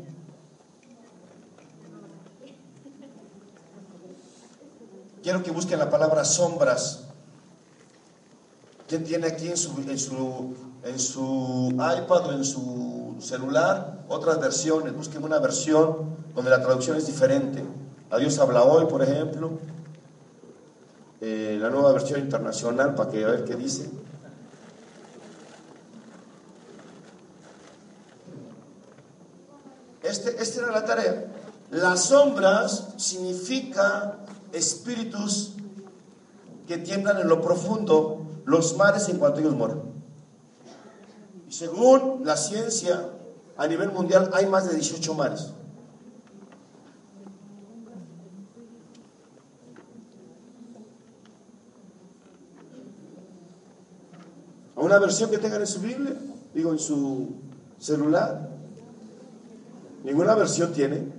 [5.23, 7.09] Quiero que busquen la palabra sombras.
[8.87, 9.75] ¿Quién tiene aquí en su,
[10.87, 14.95] en su iPad o en su celular otras versiones?
[14.95, 17.65] Busquen una versión donde la traducción es diferente.
[18.11, 19.59] A Dios habla hoy, por ejemplo.
[21.21, 23.91] Eh, la nueva versión internacional para que a ver qué dice.
[30.03, 31.27] Este, esta era la tarea.
[31.71, 34.19] Las sombras significa
[34.53, 35.55] espíritus
[36.69, 39.86] que tiemblan en lo profundo los mares en cuanto ellos mueren.
[41.49, 43.09] Y según la ciencia,
[43.57, 45.53] a nivel mundial hay más de 18 mares.
[54.75, 56.15] ¿A una versión que tengan en su Biblia?
[56.53, 57.31] Digo, en su
[57.79, 58.51] celular.
[60.05, 61.13] Ninguna versión tiene.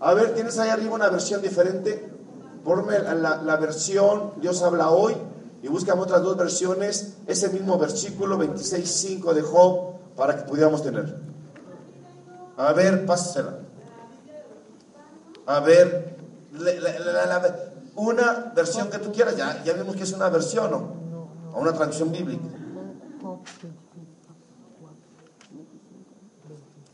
[0.00, 2.10] A ver, ¿tienes ahí arriba una versión diferente?
[2.64, 5.14] Ponme la, la versión Dios habla hoy
[5.64, 11.16] y buscame otras dos versiones, ese mismo versículo 26.5 de Job para que pudiéramos tener.
[12.58, 13.60] A ver, pásasela.
[15.46, 16.18] A ver,
[17.94, 21.30] una versión que tú quieras, ya, ya vimos que es una versión, ¿no?
[21.54, 22.44] O una traducción bíblica.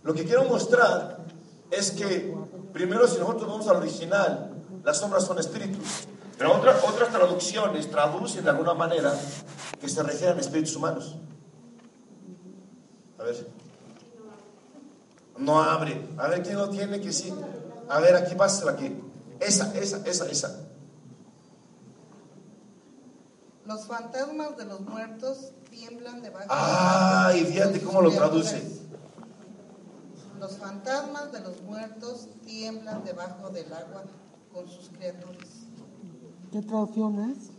[0.05, 1.27] Lo que quiero mostrar
[1.73, 2.37] es que,
[2.73, 6.07] primero, si nosotros vamos al original, las sombras son espíritus.
[6.41, 9.13] Pero otras, otras traducciones traducen de alguna manera
[9.79, 11.19] que se refieren a espíritus humanos.
[13.19, 13.47] A ver.
[15.37, 16.09] No abre.
[16.17, 17.31] A ver, ¿quién lo tiene que sí?
[17.91, 18.99] A ver, aquí pásala aquí.
[19.39, 20.61] Esa, esa, esa, esa.
[23.67, 28.81] Los fantasmas de los muertos tiemblan debajo Ay, fíjate cómo lo traduce.
[30.39, 34.05] Los fantasmas de los muertos tiemblan debajo del agua
[34.55, 35.60] con sus criaturas.
[36.53, 37.51] ¿Qué traducción es?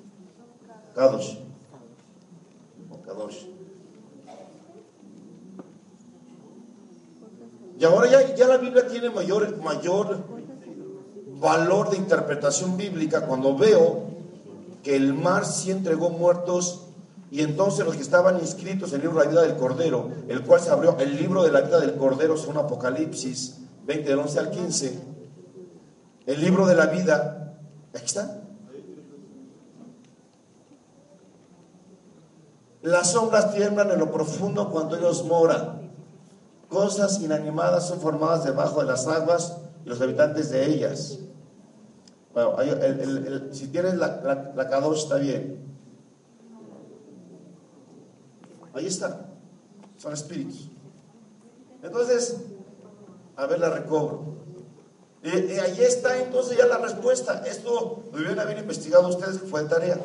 [0.96, 1.38] Kadosh.
[3.06, 3.46] Kadosh.
[7.80, 10.20] Y ahora ya, ya la Biblia tiene mayor, mayor
[11.40, 14.04] valor de interpretación bíblica cuando veo
[14.84, 16.88] que el mar sí entregó muertos
[17.32, 20.44] y entonces los que estaban inscritos en el libro de la vida del Cordero, el
[20.44, 24.40] cual se abrió, el libro de la vida del Cordero según Apocalipsis 20 del 11
[24.40, 25.00] al 15,
[26.28, 27.58] el libro de la vida,
[27.94, 28.41] aquí está.
[32.82, 35.92] Las sombras tiemblan en lo profundo cuando ellos moran.
[36.68, 41.20] Cosas inanimadas son formadas debajo de las aguas y los habitantes de ellas.
[42.34, 42.56] Bueno,
[43.52, 45.60] si tienes la, la, K2 está bien.
[48.74, 49.26] Ahí está.
[49.98, 50.70] Son espíritus.
[51.84, 52.38] Entonces,
[53.36, 54.32] a ver, la recobro.
[55.24, 57.44] Y, ahí está entonces ya la respuesta.
[57.46, 60.00] Esto lo deben haber investigado ustedes que fue tarea.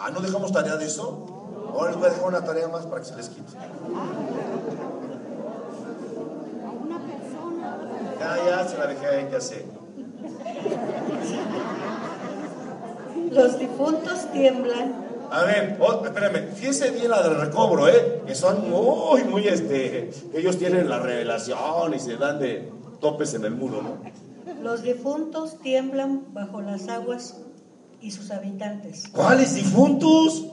[0.00, 1.26] Ah, ¿no dejamos tarea de eso?
[1.72, 3.52] Ahora les voy a dejar una tarea más para que se les quite.
[8.20, 9.66] Ya, ya, se la dejé ahí, ya sé.
[13.30, 15.06] Los difuntos tiemblan.
[15.30, 18.22] A ver, oh, espérame, fíjense bien la del recobro, ¿eh?
[18.26, 23.44] Que son muy, muy, este, ellos tienen la revelación y se dan de topes en
[23.44, 23.98] el muro, ¿no?
[24.62, 27.36] Los difuntos tiemblan bajo las aguas
[28.00, 29.08] y sus habitantes.
[29.12, 30.46] ¿Cuáles difuntos?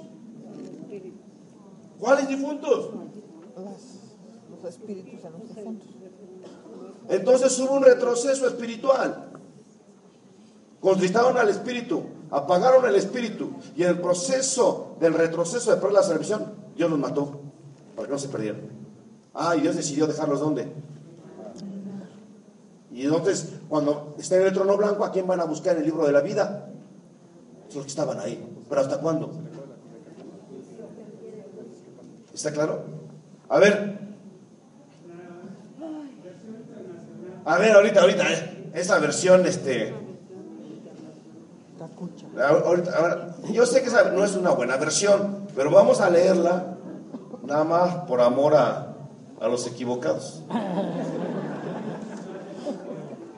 [1.99, 2.89] ¿Cuáles difuntos?
[3.55, 5.87] Los, espíritus de los difuntos.
[7.09, 9.31] Entonces hubo un retroceso espiritual.
[10.79, 16.53] Contristaron al espíritu, apagaron el espíritu y en el proceso del retroceso de la salvación,
[16.75, 17.39] Dios los mató
[17.95, 18.61] para que no se perdieran.
[19.33, 20.71] Ah, y Dios decidió dejarlos donde.
[22.91, 25.85] Y entonces, cuando estén en el trono blanco, ¿a quién van a buscar en el
[25.85, 26.69] libro de la vida?
[27.75, 28.43] Los que estaban ahí.
[28.67, 29.31] ¿Pero hasta cuándo?
[32.33, 32.83] ¿Está claro?
[33.49, 33.99] A ver.
[37.45, 39.93] A ver, ahorita, ahorita, eh, esa versión, este.
[42.37, 46.75] Ahorita, yo sé que esa no es una buena versión, pero vamos a leerla
[47.43, 48.95] nada más por amor a,
[49.39, 50.41] a los equivocados.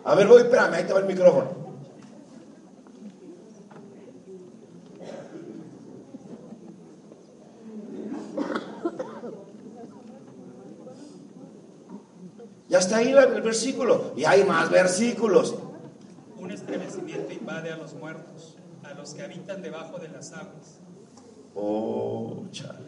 [0.08, 1.57] A ver, voy, espérame, ahí te va el micrófono.
[12.78, 14.13] Ya está ahí el versículo.
[14.16, 15.56] Y hay más versículos.
[16.38, 20.78] Un estremecimiento invade a los muertos, a los que habitan debajo de las aguas.
[21.56, 22.86] Oh, chale.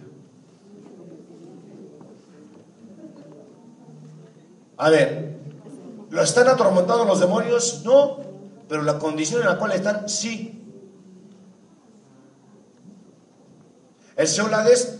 [4.77, 5.39] A ver,
[6.11, 7.81] ¿lo están atormentando los demonios?
[7.83, 8.19] No,
[8.67, 10.63] pero la condición en la cual están, sí.
[14.15, 14.51] El Señor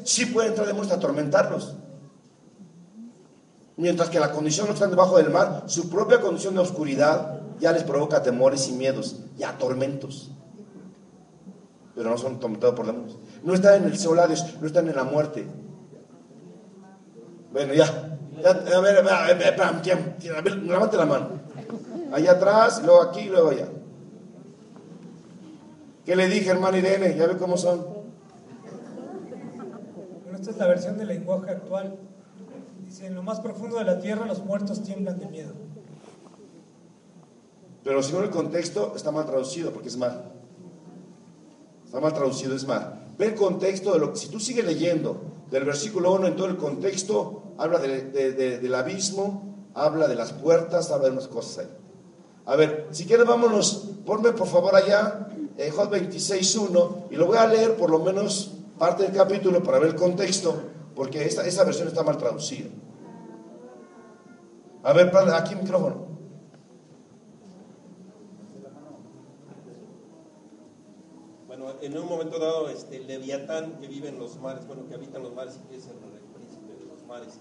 [0.04, 1.75] sí puede entrar demonios a atormentarlos.
[3.80, 7.72] Mientras que la condición no están debajo del mar, su propia condición de oscuridad ya
[7.72, 10.32] les provoca temores y miedos y atormentos.
[11.96, 13.18] Pero no son atormentados por demonios.
[13.42, 15.48] No están en el Seolades, no están en la muerte.
[17.54, 17.86] Bueno, ya.
[17.86, 21.30] a ver, a ver, a ver, levante la mano.
[22.12, 23.70] Allá atrás, luego aquí, luego allá.
[26.04, 27.15] ¿Qué le dije, hermana Irene?
[27.15, 27.80] ¿Ya ve cómo son?
[30.24, 32.09] Bueno, esta es la versión del lenguaje actual.
[33.01, 35.53] En lo más profundo de la tierra los muertos tiemblan de miedo.
[37.83, 40.31] Pero no el contexto está mal traducido porque es mal.
[41.85, 43.07] Está mal traducido, es mal.
[43.17, 46.47] Ve el contexto de lo que, si tú sigues leyendo del versículo 1 en todo
[46.47, 51.27] el contexto, habla de- de- de- del abismo, habla de las puertas, habla de unas
[51.27, 51.71] cosas ahí.
[52.45, 57.38] A ver, si quieres vámonos, ponme por favor allá, eh, Job 26.1, y lo voy
[57.38, 60.55] a leer por lo menos parte del capítulo para ver el contexto,
[60.95, 62.69] porque esta, esa versión está mal traducida.
[64.84, 66.08] A ver, padre, aquí micrófono.
[71.48, 75.18] Bueno, en un momento dado, este Leviatán que vive en los mares, bueno, que habita
[75.18, 77.39] en los mares y que es el, el príncipe de los mares,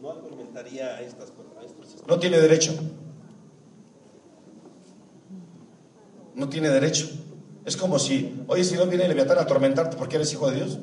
[0.00, 2.72] no atormentaría a estas a estos No tiene derecho.
[6.34, 7.08] No tiene derecho.
[7.66, 10.78] Es como si, oye, si no viene Leviatán a atormentarte porque eres hijo de Dios.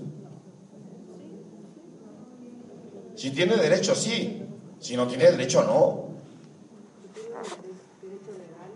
[3.15, 4.38] Si tiene derecho, sí.
[4.79, 6.09] Si no tiene derecho, no.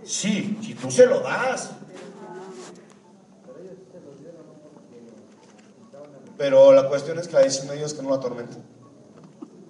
[0.04, 1.72] Sí, si tú se lo das.
[6.38, 8.58] Pero la cuestión es que la decisión de Dios que no lo atormenta.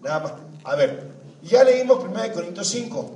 [0.02, 0.34] Nada más.
[0.64, 1.12] A ver,
[1.44, 3.12] ya leímos 1 Corintios 5.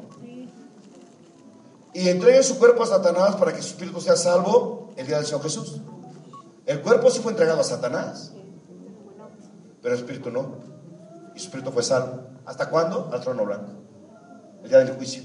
[1.93, 5.25] Y entreguen su cuerpo a Satanás para que su espíritu sea salvo el día del
[5.25, 5.81] Señor Jesús.
[6.67, 8.33] El cuerpo sí fue entregado a Satanás,
[9.81, 10.57] pero el espíritu no.
[11.33, 12.36] Y su espíritu fue salvo.
[12.47, 13.09] ¿Hasta cuándo?
[13.11, 13.73] Al trono blanco.
[14.63, 15.21] El día del juicio.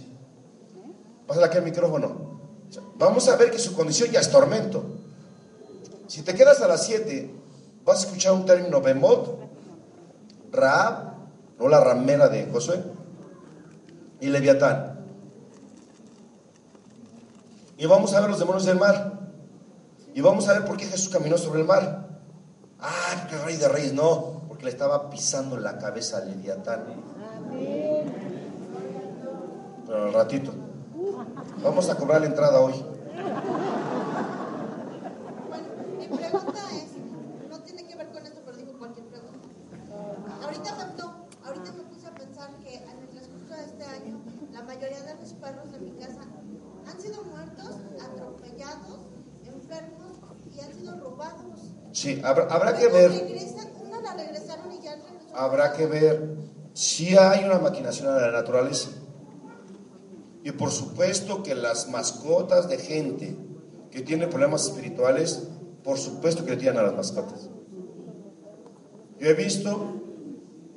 [1.26, 2.40] Pásale aquí el micrófono.
[2.96, 4.84] Vamos a ver que su condición ya es tormento.
[6.08, 7.32] Si te quedas a las 7,
[7.84, 9.38] vas a escuchar un término Bemot,
[10.50, 11.14] Raab,
[11.58, 12.82] no la ramera de Josué,
[14.20, 15.00] y Leviatán.
[17.78, 19.20] Y vamos a ver los demonios del mar.
[20.12, 22.08] Y vamos a ver por qué Jesús caminó sobre el mar.
[22.80, 27.11] Ah, el rey de reyes no, porque le estaba pisando la cabeza a Leviatán.
[29.86, 30.52] Pero al ratito.
[31.62, 32.74] Vamos a cobrar la entrada hoy.
[35.48, 35.66] Bueno,
[35.98, 39.48] mi pregunta es, no tiene que ver con esto, pero digo cualquier pregunta.
[40.42, 40.72] Ahorita
[41.44, 44.20] ahorita me puse a pensar que en el transcurso de este año,
[44.52, 46.22] la mayoría de los perros de mi casa
[46.86, 49.00] han sido muertos, atropellados,
[49.44, 50.12] enfermos
[50.54, 51.60] y han sido robados.
[51.92, 55.36] Sí, habrá, habrá que ver, regresan, una la regresaron y ya regresó.
[55.36, 56.36] habrá que ver
[56.74, 58.90] si hay una maquinación de la naturaleza.
[60.44, 63.36] Y por supuesto que las mascotas de gente
[63.90, 65.48] que tiene problemas espirituales,
[65.84, 67.50] por supuesto que le tiran a las mascotas.
[69.20, 70.02] Yo he visto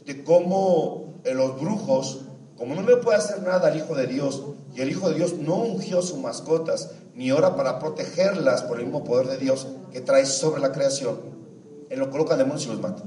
[0.06, 2.26] de cómo eh, los brujos,
[2.58, 4.44] como no le puede hacer nada al Hijo de Dios,
[4.76, 8.86] y el Hijo de Dios no ungió sus mascotas, ni ora para protegerlas por el
[8.86, 11.18] mismo poder de Dios que trae sobre la creación,
[11.90, 13.04] él lo colocan demonios y los mata.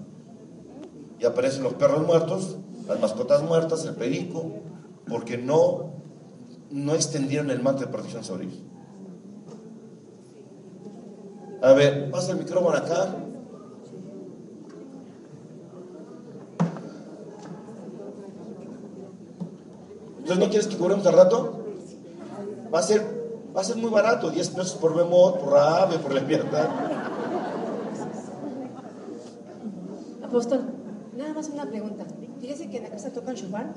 [1.19, 2.57] Y aparecen los perros muertos,
[2.89, 4.47] las mascotas muertas, el perico,
[5.07, 5.93] porque no,
[6.71, 8.63] no extendieron el manto de protección sobre ellos.
[11.61, 13.15] A ver, pasa el micrófono acá.
[20.19, 21.65] Entonces, ¿no quieres que cobremos al rato?
[22.73, 23.03] Va a ser,
[23.55, 26.69] va a ser muy barato, 10 pesos por Bemot, por Ave, por Leviatán.
[30.23, 30.78] Apóstol,
[31.19, 32.07] nada más una pregunta.
[32.41, 33.75] Fíjese que en la casa tocan shofar.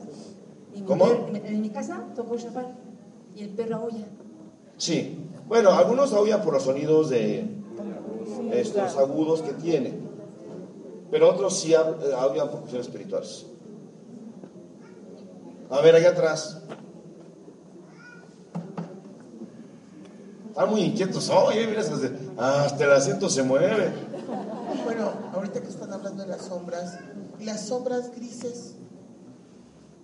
[0.74, 1.06] Y mi ¿Cómo?
[1.34, 2.76] En, mi casa toca un shofar.
[3.36, 4.06] Y el perro aúlla.
[4.78, 5.18] Sí.
[5.48, 7.46] Bueno, algunos aullan por los sonidos de
[8.54, 9.94] estos agudos que tiene.
[11.10, 11.78] Pero otros sí eh,
[12.16, 13.46] aullan por cuestiones espirituales.
[15.70, 16.62] A ver, allá atrás.
[20.50, 21.68] Están muy inquietos hoy, ¿eh?
[21.68, 21.82] Mira,
[22.38, 23.90] hasta el asiento se mueve.
[24.84, 27.00] Bueno, ahorita que están hablando de las sombras,
[27.42, 28.76] las sombras grises,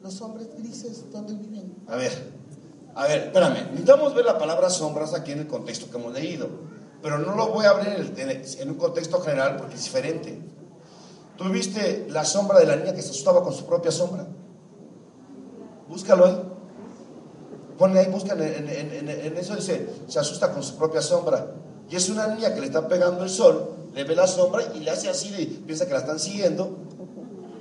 [0.01, 1.73] los hombres grises, ¿dónde viven?
[1.87, 2.11] A ver,
[2.95, 3.65] a ver, espérame.
[3.71, 6.47] Necesitamos ver la palabra sombras aquí en el contexto que hemos leído.
[7.01, 10.41] Pero no lo voy a abrir en, un contexto general porque es diferente.
[11.37, 14.25] ¿Tú viste la sombra de la niña que se asustaba con su propia sombra?
[15.87, 16.41] Búscalo ahí.
[17.77, 21.01] Ponle ahí, busca en, en- en- en- en eso, dice, se asusta con su propia
[21.01, 21.53] sombra.
[21.89, 24.79] Y es una niña que le está pegando el sol, le ve la sombra y
[24.79, 26.75] le hace así, de- piensa que la están siguiendo.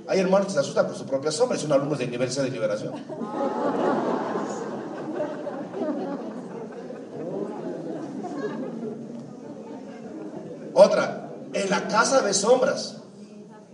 [0.07, 2.49] Hay hermanos que se asustan con su propia sombra, y son alumnos de C de
[2.49, 2.93] liberación.
[10.73, 12.97] Otra, en la casa ves sombras,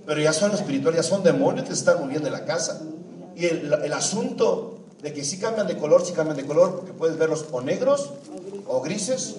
[0.05, 2.81] pero ya son espirituales, ya son demonios que se están moviendo en la casa.
[3.35, 7.17] Y el, asunto de que si cambian de color, si cambian de color, porque puedes
[7.17, 8.11] verlos o negros
[8.67, 9.35] o grises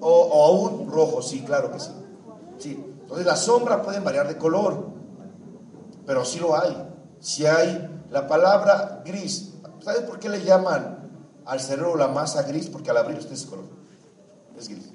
[0.00, 1.90] o, o aún rojo, sí, claro que sí.
[2.58, 2.84] Sí.
[3.02, 4.94] Entonces las sombras pueden variar de color,
[6.06, 6.76] pero sí lo hay.
[7.20, 11.10] Si hay la palabra gris, ¿sabes por qué le llaman
[11.44, 12.68] al cerebro la masa gris?
[12.68, 13.64] Porque al abrir usted ese color.
[14.58, 14.92] Es gris.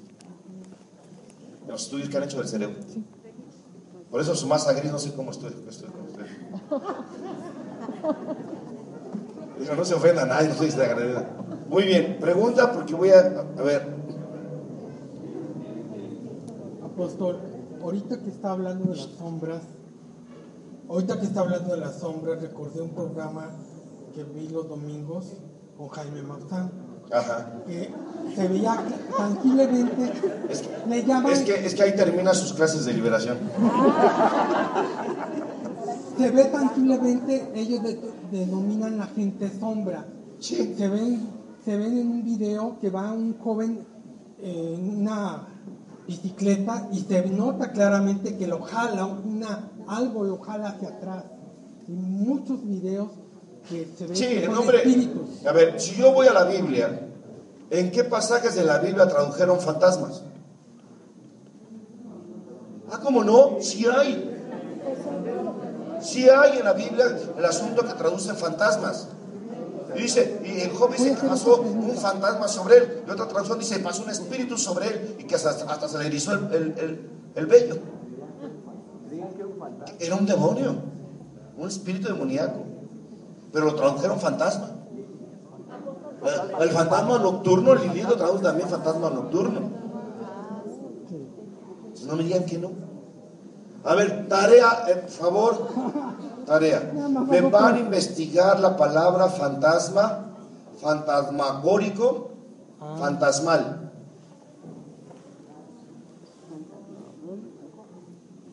[1.66, 2.80] Los estudios que han hecho del cerebro.
[4.10, 5.54] Por eso su masa gris no sé cómo estoy.
[5.68, 5.88] estoy.
[9.58, 11.28] Dijo, no se ofenda a nadie, no estoy agradecida.
[11.68, 13.94] Muy bien, pregunta porque voy a, a ver.
[16.82, 17.38] Apóstol,
[17.82, 19.62] ahorita que está hablando de las sombras,
[20.90, 23.50] ahorita que está hablando de las sombras, recordé un programa
[24.14, 25.32] que vi los domingos
[25.78, 26.70] con Jaime Maussan,
[27.12, 27.54] Ajá.
[27.66, 27.90] que
[28.36, 28.76] se veía
[30.88, 33.38] le llaman, Es que, es que ahí termina sus clases de liberación.
[36.18, 40.06] se ve tangiblemente, ellos de- denominan la gente sombra.
[40.38, 41.28] Se ven,
[41.64, 43.86] se ven en un video que va un joven
[44.42, 45.46] en una
[46.10, 51.24] bicicleta y se nota claramente que lo jala, una, algo lo jala hacia atrás.
[51.86, 53.10] Y muchos videos
[53.68, 54.78] que se ven Sí, que son no, hombre.
[54.78, 55.46] espíritus.
[55.46, 57.08] A ver, si yo voy a la Biblia,
[57.70, 60.22] ¿en qué pasajes de la Biblia tradujeron fantasmas?
[62.90, 63.58] Ah, ¿cómo no?
[63.60, 64.26] Sí hay.
[66.00, 67.04] Sí hay en la Biblia
[67.38, 69.06] el asunto que traducen fantasmas.
[69.96, 73.02] Y dice, y el joven dice que pasó un fantasma sobre él.
[73.06, 76.32] Y otra traducción dice, pasó un espíritu sobre él y que hasta, se le erizó
[76.32, 77.76] el, el, el- el vello.
[79.98, 80.74] Era un demonio,
[81.56, 82.60] un espíritu demoníaco.
[83.52, 84.70] Pero lo tradujeron fantasma.
[86.60, 89.60] El, fantasma nocturno, el libro traduce también fantasma nocturno.
[92.06, 92.70] No me digan que no.
[93.84, 95.68] A ver, tarea, eh, por favor.
[96.46, 96.92] Tarea.
[97.28, 100.26] Me van a investigar la palabra fantasma,
[100.80, 102.30] fantasmagórico,
[102.98, 103.90] fantasmal.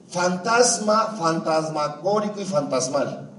[0.10, 3.30] Fantasma, fantasmagórico y fantasmal.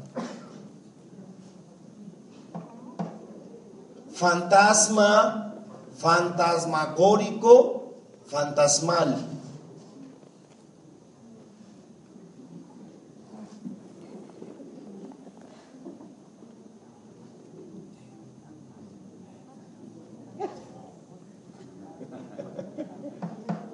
[4.12, 5.54] Fantasma,
[5.96, 7.94] fantasmagórico,
[8.26, 9.37] fantasmal.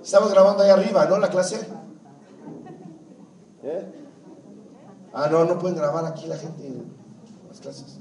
[0.05, 1.19] Estamos grabando ahí arriba, ¿no?
[1.19, 1.67] La clase.
[3.63, 3.93] ¿Eh?
[5.15, 6.93] Ah, no, no pueden grabar aquí la gente en
[7.49, 7.99] las clases.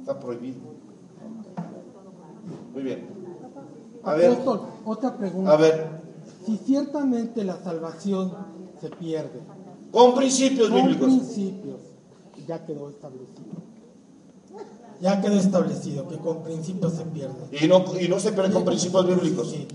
[0.00, 0.60] Está prohibido.
[2.74, 3.08] Muy bien.
[4.04, 5.52] A ver, Apóstol, otra pregunta.
[5.52, 6.02] a ver.
[6.44, 8.34] Si ciertamente la salvación
[8.78, 9.40] se pierde.
[9.90, 11.06] Con principios con bíblicos.
[11.06, 11.80] principios,
[12.46, 13.62] ya quedó establecido.
[15.00, 17.48] Ya quedó establecido que con principios se pierde.
[17.50, 19.50] Y no, y no se pierde con principios bíblicos.
[19.50, 19.66] Sí.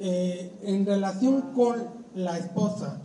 [0.00, 1.76] Eh, en relación con
[2.14, 3.00] la esposa.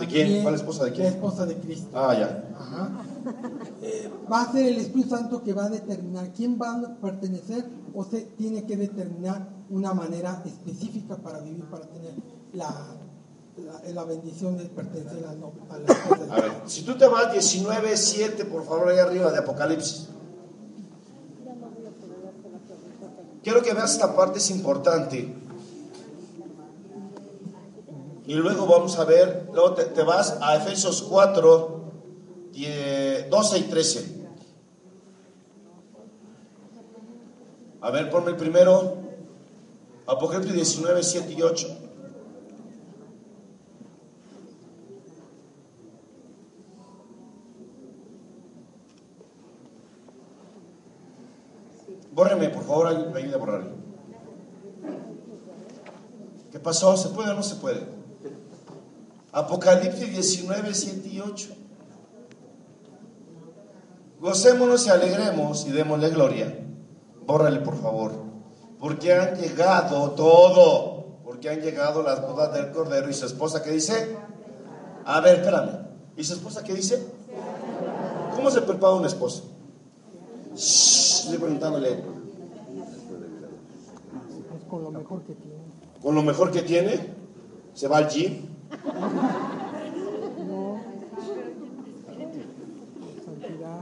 [0.00, 0.42] ¿De quién?
[0.42, 1.04] ¿Cuál esposa de quién?
[1.04, 1.88] La esposa de Cristo.
[1.94, 2.48] Ah, ya.
[2.58, 2.90] Ajá.
[3.82, 7.64] Eh, va a ser el Espíritu Santo que va a determinar quién va a pertenecer
[7.94, 12.14] o se tiene que determinar una manera específica para vivir, para tener
[12.54, 12.74] la,
[13.56, 16.24] la, la bendición de pertenecer a, no- a la esposa.
[16.24, 20.08] de A ver, si tú te vas 19, 7, por favor, ahí arriba de Apocalipsis.
[23.42, 25.34] Quiero que veas esta parte, es importante.
[28.26, 31.82] Y luego vamos a ver, luego te, te vas a Efesios 4,
[32.52, 34.14] 10, 12 y 13.
[37.82, 38.96] A ver, ponme el primero.
[40.06, 41.78] Apocalipsis 19, 7 y 8.
[52.12, 53.70] Bórreme, por favor, me ayude a borrarlo.
[56.52, 56.96] ¿Qué pasó?
[56.96, 58.03] ¿Se puede o no se puede?
[59.34, 61.48] Apocalipsis 19, 7 y 8.
[64.20, 66.56] Gocémonos y alegremos y démosle gloria.
[67.26, 68.12] Bórrale, por favor.
[68.78, 71.18] Porque han llegado todo.
[71.24, 74.16] Porque han llegado las bodas del Cordero y su esposa, ¿qué dice?
[75.04, 75.80] A ver, espérame.
[76.16, 77.04] ¿Y su esposa qué dice?
[78.36, 79.42] ¿Cómo se prepara una esposa?
[80.54, 82.04] Shh, estoy preguntándole.
[84.48, 85.56] Pues con lo mejor que tiene.
[86.00, 87.14] Con lo mejor que tiene,
[87.74, 88.53] se va al gym.
[90.46, 90.80] No.
[93.24, 93.80] Santidad.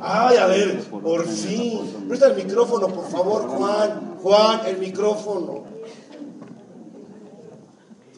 [0.00, 2.06] Ay, a ver, por fin.
[2.08, 4.16] Presta el micrófono, por favor, Juan.
[4.22, 5.64] Juan, el micrófono.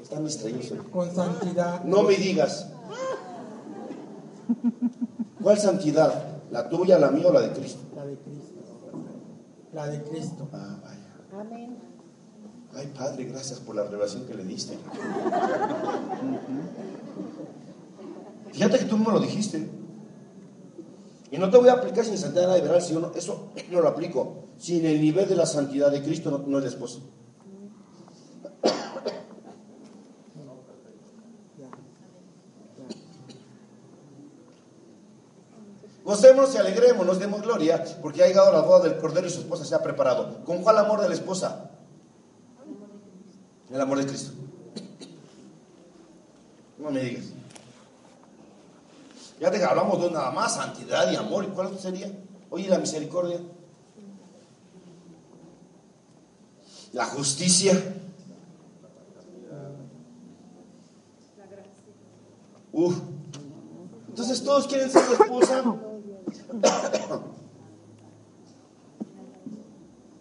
[0.03, 0.71] Están distraídos.
[0.73, 0.79] hoy.
[0.91, 1.85] Con santidad.
[1.85, 2.73] No me digas.
[5.43, 6.41] ¿Cuál santidad?
[6.51, 7.81] ¿La tuya, la mía o la de Cristo?
[7.95, 8.55] La de Cristo.
[9.73, 10.49] La de Cristo.
[10.53, 11.41] Ah, vaya.
[11.41, 11.88] Amén.
[12.79, 14.79] Ay, Padre, gracias por la revelación que le diste.
[18.53, 19.69] Fíjate que tú me lo dijiste.
[21.33, 24.45] Y no te voy a aplicar sin santidad liberal, si no, eso no lo aplico.
[24.59, 27.01] Sin el nivel de la santidad de Cristo no, no es la esposa.
[36.05, 39.65] Gocémonos y alegrémonos, demos gloria, porque ha llegado la boda del Cordero y su esposa
[39.65, 40.45] se ha preparado.
[40.45, 41.73] ¿Con cuál amor de la esposa?
[43.71, 44.33] El amor de Cristo.
[46.79, 47.25] No me digas.
[49.41, 51.45] Ya te hablamos de nada más, santidad y amor.
[51.45, 52.11] ¿Y cuál sería?
[52.51, 53.41] Oye, la misericordia.
[56.93, 57.75] La justicia.
[62.73, 62.97] Uf.
[64.09, 65.65] Entonces todos quieren ser tu esposa.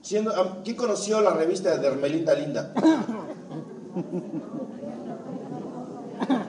[0.02, 2.74] Siendo, ¿Quién conoció la revista de Hermelinda Linda?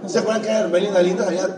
[0.07, 1.25] ¿Se acuerdan que era Hermelinda Linda?
[1.25, 1.57] Salía-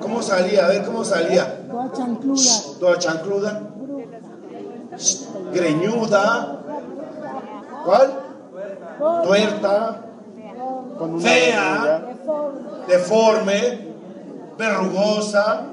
[0.00, 0.64] ¿Cómo salía?
[0.64, 1.66] A ver, ¿cómo salía?
[1.68, 2.42] Toda chancluda.
[2.80, 3.62] Toda chancluda.
[5.52, 6.62] Greñuda.
[7.84, 8.12] ¿Cuál?
[9.24, 10.00] Tuerta.
[11.20, 12.02] Fea.
[12.88, 13.88] Deforme.
[14.58, 15.66] Verrugosa.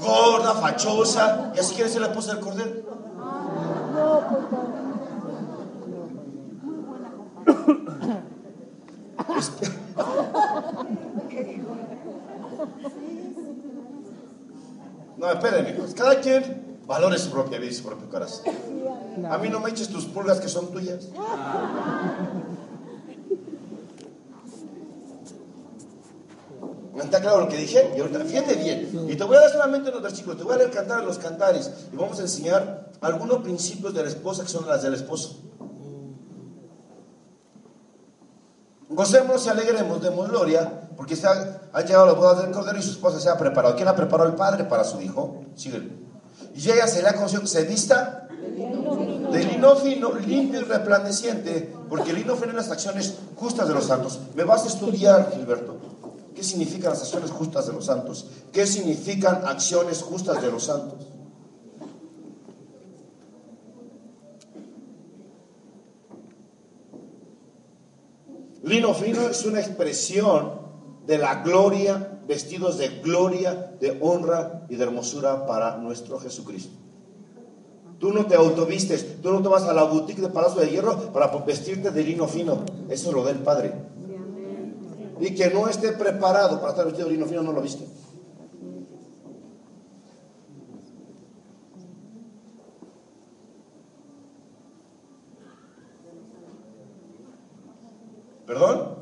[0.00, 1.52] Gorda, fachosa.
[1.54, 2.70] ¿Y así quiere ser la esposa del cordero?
[3.94, 4.20] No,
[15.32, 15.72] espérenme.
[15.72, 18.44] pues, Cada quien valore su propia vida y su propio corazón.
[19.30, 21.08] A mí no me eches tus pulgas que son tuyas.
[26.94, 27.92] ¿Me está claro lo que dije?
[27.96, 29.06] Y ahorita, fíjate bien.
[29.08, 30.38] Y te voy a dar solamente unos versículos.
[30.38, 31.70] Te voy a leer cantar los cantares.
[31.92, 35.47] Y vamos a enseñar algunos principios de la esposa que son las del esposo.
[38.98, 42.82] Gocémonos y alegremos, demos gloria, porque se ha, han llegado las bodas del Cordero y
[42.82, 43.76] su esposa se ha preparado.
[43.76, 45.44] ¿Quién ha preparado el Padre para su hijo?
[45.54, 45.84] Síguelo.
[46.56, 51.72] Y ella se le ha conocido que se vista de lino fino, limpio y resplandeciente,
[51.88, 54.18] porque el lino fino en las acciones justas de los santos.
[54.34, 55.76] Me vas a estudiar, Gilberto.
[56.34, 58.26] ¿Qué significan las acciones justas de los santos?
[58.52, 61.06] ¿Qué significan acciones justas de los santos?
[68.68, 70.52] Lino fino es una expresión
[71.06, 76.76] de la gloria, vestidos de gloria, de honra y de hermosura para nuestro Jesucristo.
[77.98, 81.12] Tú no te autovistes, tú no te vas a la boutique de Palacio de Hierro
[81.14, 82.62] para vestirte de lino fino.
[82.90, 83.72] Eso es lo del Padre.
[85.18, 87.86] Y que no esté preparado para estar vestido de lino fino no lo viste.
[98.48, 98.94] ¿Perdón?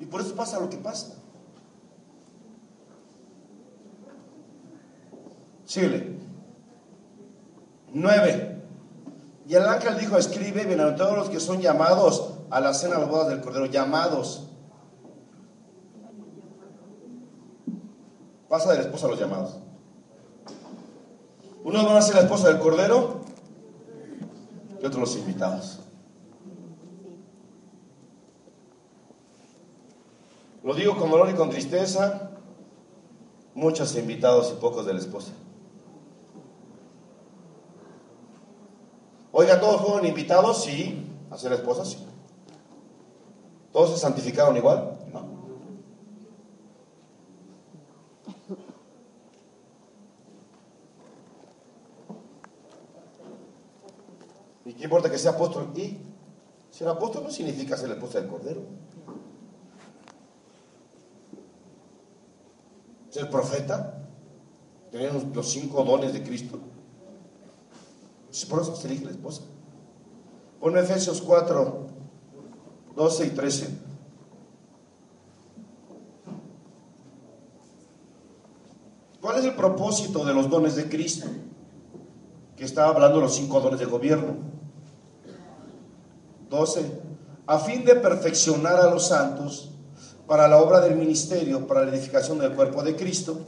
[0.00, 1.14] Y por eso pasa lo que pasa.
[5.64, 6.18] Síguele.
[7.92, 8.60] Nueve.
[9.46, 13.10] Y el ángel dijo, escribe, bienaventurados los que son llamados a la cena de las
[13.10, 14.48] bodas del Cordero, llamados.
[18.48, 19.58] Pasa de la esposa a los llamados.
[21.62, 23.20] Unos van a ser la esposa del Cordero
[24.82, 25.83] y otros los invitados.
[30.64, 32.30] Lo digo con dolor y con tristeza,
[33.54, 35.32] muchos invitados y pocos de la esposa.
[39.30, 40.64] Oiga, ¿todos fueron invitados?
[40.64, 41.06] Sí.
[41.30, 41.84] ¿A ser esposa?
[41.84, 41.98] Sí.
[43.74, 44.96] ¿Todos se santificaron igual?
[45.12, 45.26] No.
[54.64, 55.72] ¿Y qué importa que sea apóstol?
[55.76, 55.98] Y
[56.70, 58.83] ser apóstol no significa ser la esposa del Cordero.
[63.14, 63.94] Ser profeta,
[64.90, 66.58] tener los cinco dones de Cristo.
[68.50, 69.42] Por eso se elige la esposa.
[70.58, 71.86] Pon Efesios 4,
[72.96, 73.78] 12 y 13.
[79.20, 81.28] ¿Cuál es el propósito de los dones de Cristo?
[82.56, 84.34] Que estaba hablando los cinco dones de gobierno.
[86.50, 87.00] 12.
[87.46, 89.70] A fin de perfeccionar a los santos
[90.26, 93.38] para la obra del ministerio, para la edificación del cuerpo de Cristo.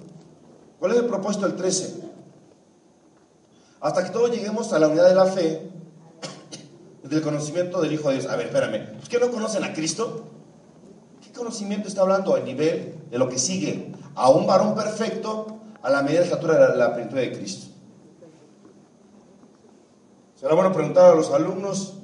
[0.79, 2.05] ¿Cuál es el propósito del 13?
[3.81, 5.71] Hasta que todos lleguemos a la unidad de la fe,
[7.03, 8.31] del conocimiento del Hijo de Dios.
[8.31, 8.99] A ver, espérame.
[9.03, 10.25] ¿Es que no conocen a Cristo?
[11.23, 13.93] ¿Qué conocimiento está hablando a nivel de lo que sigue?
[14.15, 17.67] A un varón perfecto a la medida de la estatura de la, plenitud de Cristo.
[20.35, 21.95] Será bueno preguntar a los alumnos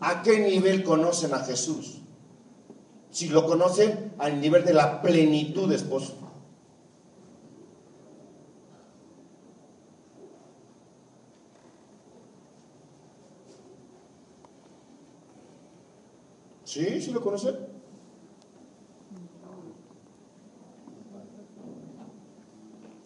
[0.00, 1.99] a qué nivel conocen a Jesús.
[3.10, 6.14] Si lo conocen al nivel de la plenitud de esposo.
[16.64, 17.02] ¿Sí?
[17.02, 17.56] ¿Sí lo conocen?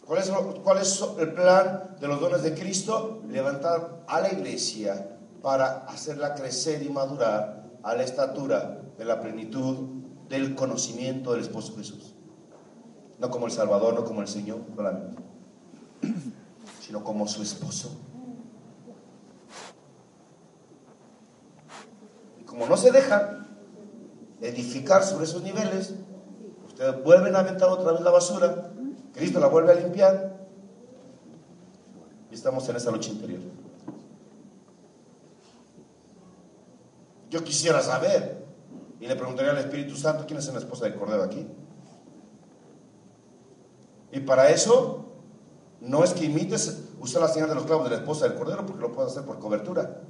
[0.07, 0.31] ¿Cuál es,
[0.63, 3.23] ¿Cuál es el plan de los dones de Cristo?
[3.27, 9.77] Levantar a la iglesia para hacerla crecer y madurar a la estatura de la plenitud
[10.29, 12.15] del conocimiento del esposo Jesús.
[13.19, 15.17] No como el Salvador, no como el Señor, solamente,
[16.81, 17.97] sino como su esposo.
[22.41, 23.47] Y como no se dejan
[24.41, 25.95] edificar sobre esos niveles,
[26.67, 28.73] ustedes vuelven a aventar otra vez la basura
[29.15, 30.35] Cristo la vuelve a limpiar
[32.31, 33.41] y estamos en esa lucha interior.
[37.31, 38.44] Yo quisiera saber,
[39.05, 41.47] y le preguntaría al Espíritu Santo, ¿quién es la esposa del Cordero aquí?
[44.13, 45.05] Y para eso,
[45.83, 48.65] no es que imites usar la señal de los clavos de la esposa del Cordero,
[48.65, 50.01] porque lo puedes hacer por cobertura.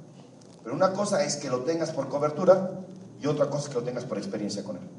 [0.63, 2.85] Pero una cosa es que lo tengas por cobertura
[3.21, 4.89] y otra cosa es que lo tengas por experiencia con él.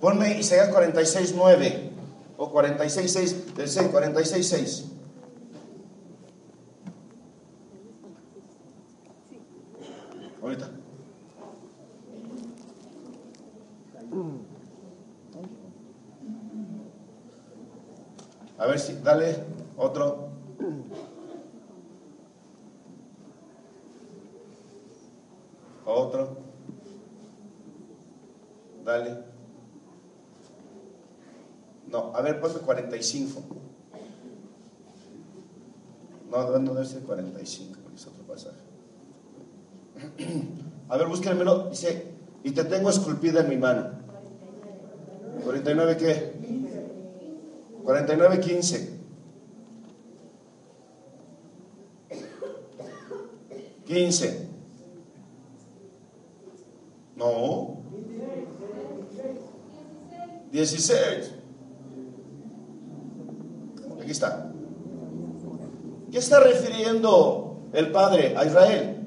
[0.00, 1.90] Ponme Isaías 46, 9
[2.38, 4.84] o 46, 6 del 6, 46, 6.
[10.42, 10.74] Ahorita.
[18.64, 19.36] A ver si, dale
[19.76, 20.30] otro.
[25.84, 26.38] Otro.
[28.82, 29.18] Dale.
[31.88, 33.42] No, a ver, ponme 45.
[36.30, 38.56] No, no debe ser 45, porque es otro pasaje.
[40.88, 41.68] A ver, búsquenmelo.
[41.68, 43.90] Dice, y te tengo esculpida en mi mano.
[45.44, 46.43] ¿49 qué?
[47.84, 48.98] 49, 15.
[53.86, 54.48] 15.
[57.16, 57.76] No.
[60.50, 61.34] 16.
[64.00, 64.50] Aquí está.
[66.10, 69.06] ¿Qué está refiriendo el Padre a Israel?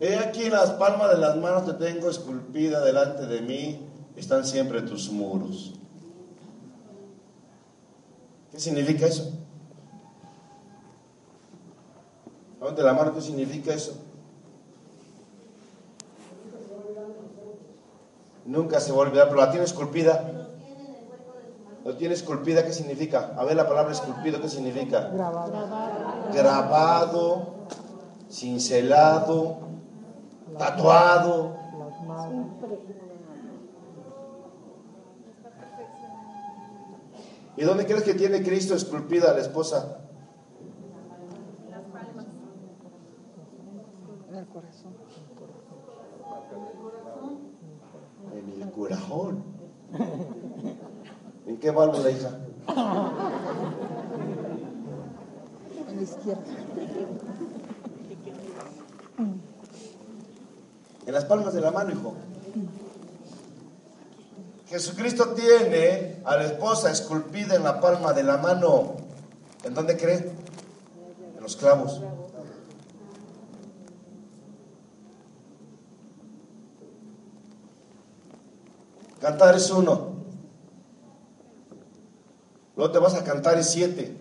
[0.00, 3.80] He aquí las palmas de las manos te tengo esculpida delante de mí,
[4.16, 5.74] están siempre tus muros.
[8.52, 9.32] ¿Qué significa eso?
[12.72, 13.94] de la mano, ¿qué significa eso?
[18.46, 20.48] Nunca se va a olvidar, pero la tiene esculpida.
[21.84, 22.64] ¿Lo tiene esculpida?
[22.64, 23.34] ¿Qué significa?
[23.36, 25.10] A ver la palabra esculpido, ¿qué significa?
[25.10, 25.52] Grabado.
[26.32, 27.46] Grabado,
[28.30, 29.58] cincelado,
[30.58, 31.56] tatuado.
[37.56, 40.00] ¿Y dónde crees que tiene Cristo esculpida a la esposa?
[44.28, 44.94] En el corazón.
[48.32, 49.44] En el corazón.
[51.46, 52.40] ¿En qué válvula, hija?
[55.88, 56.42] En la izquierda.
[61.06, 62.14] En las palmas de la mano, hijo.
[64.68, 68.96] Jesucristo tiene a la esposa esculpida en la palma de la mano.
[69.62, 70.32] ¿En dónde cree?
[71.36, 72.00] En los clavos.
[79.20, 80.14] Cantar es uno.
[82.76, 84.16] Luego te vas a cantar es siete.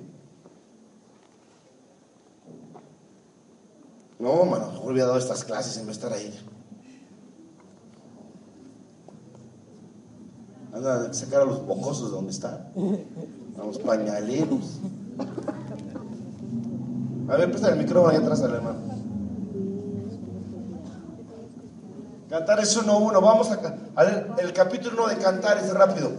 [4.19, 6.53] No, mano, mejor hubiera dado estas clases en vez de estar ahí.
[10.74, 12.67] Anda a sacar a los bocosos de donde están.
[13.61, 14.80] A los pañaleros.
[17.30, 18.80] A ver, presta el micrófono ahí atrás al hermano.
[22.28, 23.21] Cantar es uno uno.
[23.21, 26.11] Vamos a, a ver el capítulo 1 de Cantar es rápido.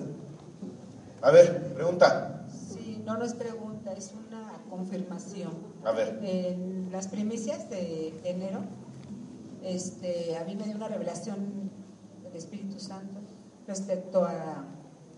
[1.21, 2.45] A ver, pregunta.
[2.49, 5.51] Sí, no, no es pregunta, es una confirmación.
[5.85, 6.21] A ver.
[6.23, 8.61] En las primicias de, de enero,
[9.65, 11.71] este, a mí me dio una revelación
[12.23, 13.24] del Espíritu Santo
[13.67, 14.65] respecto a,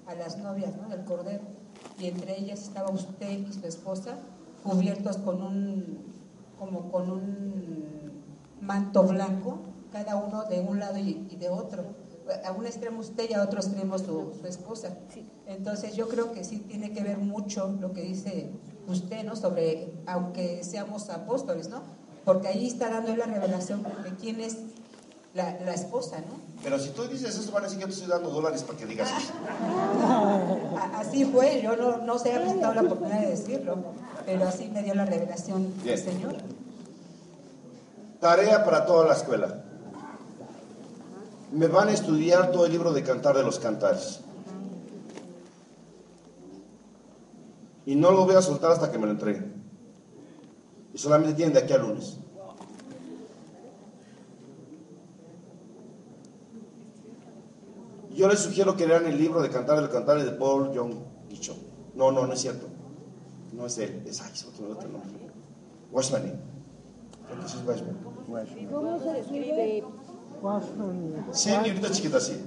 [0.07, 0.89] a las novias ¿no?
[0.89, 1.45] del Cordero.
[1.99, 4.19] Y entre ellas estaba usted y su esposa
[4.63, 5.99] cubiertos con un,
[6.59, 8.23] como con un
[8.61, 9.59] manto blanco,
[9.93, 11.85] cada uno de un lado y, y de otro.
[12.45, 14.97] a un extremo usted y a otro extremo su, su esposa.
[15.47, 18.51] Entonces yo creo que sí tiene que ver mucho lo que dice
[18.89, 19.37] usted, ¿no?
[19.37, 21.83] Sobre, aunque seamos apóstoles, ¿no?
[22.25, 24.59] Porque ahí está dando la revelación de quién es
[25.35, 26.46] la, la esposa, ¿no?
[26.67, 28.77] Pero si tú dices eso, van a decir que yo te estoy dando dólares para
[28.77, 29.33] que digas eso.
[30.77, 33.77] A- Así fue, yo no, no se ha presentado la oportunidad de decirlo,
[34.25, 35.95] pero así me dio la revelación Bien.
[35.97, 36.35] el Señor.
[38.19, 39.63] Tarea para toda la escuela.
[41.53, 44.23] Me van a estudiar todo el libro de Cantar de los Cantares.
[47.85, 49.55] Y no lo voy a soltar hasta que me lo entreguen.
[50.93, 52.17] Y solamente tienen de aquí al lunes.
[58.17, 60.95] Yo les sugiero que lean el libro de Cantar de los Cantares de Paul John
[61.29, 61.57] Guichon.
[61.95, 62.67] No, no, no es cierto.
[63.53, 64.03] No es él.
[64.07, 65.11] Es, ay, es otro, otro nombre.
[65.93, 66.23] Washman.
[67.27, 67.97] Creo que es Washman.
[68.73, 69.85] ¿Cómo se escribe?
[71.33, 72.41] Sí, un librito chiquito así.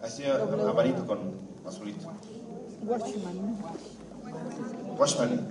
[0.00, 1.18] Así amarillo con
[1.66, 2.06] azulito.
[2.86, 3.58] Watchman.
[4.96, 5.48] Washman.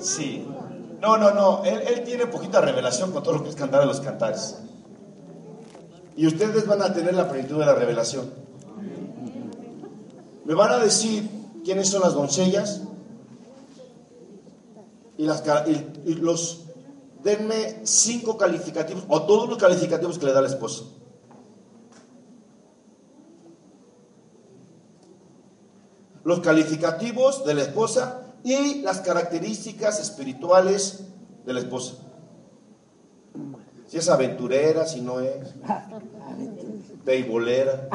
[0.00, 0.46] Sí.
[1.00, 1.62] No, no, no.
[1.64, 4.58] Él, él tiene poquita revelación con todo lo que es cantar de los cantares.
[6.16, 8.30] Y ustedes van a tener la plenitud de la revelación.
[10.44, 11.28] Me van a decir
[11.64, 12.82] quiénes son las doncellas
[15.16, 15.42] y, las,
[16.06, 16.60] los...
[17.22, 20.84] Denme cinco calificativos o todos los calificativos que le da la esposa.
[26.22, 31.04] Los calificativos de la esposa y las características espirituales
[31.46, 31.94] de la esposa.
[33.94, 35.54] Si es aventurera, si no es.
[37.04, 37.88] Beibolera.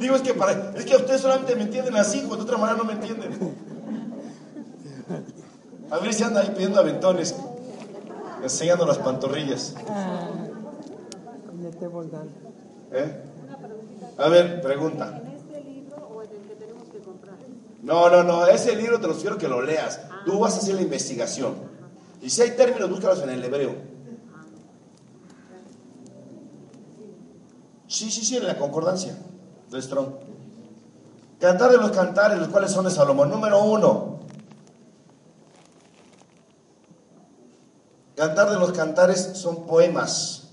[0.00, 2.84] Digo, es que, para, es que ustedes solamente me entienden así, de otra manera no
[2.84, 3.54] me entienden.
[5.90, 7.36] A ver si anda ahí pidiendo aventones,
[8.42, 9.74] enseñando las pantorrillas.
[12.90, 13.22] ¿Eh?
[14.16, 15.20] A ver, pregunta.
[17.84, 20.00] No, no, no, ese libro te lo sugiero que lo leas.
[20.24, 21.54] Tú vas a hacer la investigación.
[22.22, 23.74] Y si hay términos, búscalos en el hebreo.
[27.86, 29.18] Sí, sí, sí, en la concordancia
[29.70, 30.08] de Strong.
[31.38, 33.28] Cantar de los cantares, los cuales son de Salomón.
[33.28, 34.20] Número uno.
[38.16, 40.48] Cantar de los cantares son poemas.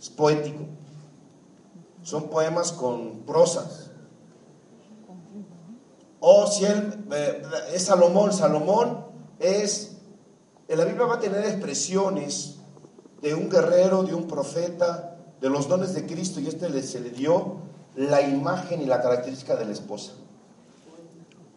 [0.00, 0.64] Es poético.
[2.02, 3.90] Son poemas con prosas.
[6.26, 7.42] O si él eh,
[7.74, 9.04] es Salomón, Salomón
[9.38, 9.98] es,
[10.68, 12.54] en la Biblia va a tener expresiones
[13.20, 17.10] de un guerrero, de un profeta, de los dones de Cristo y este se le
[17.10, 17.56] dio
[17.94, 20.12] la imagen y la característica de la esposa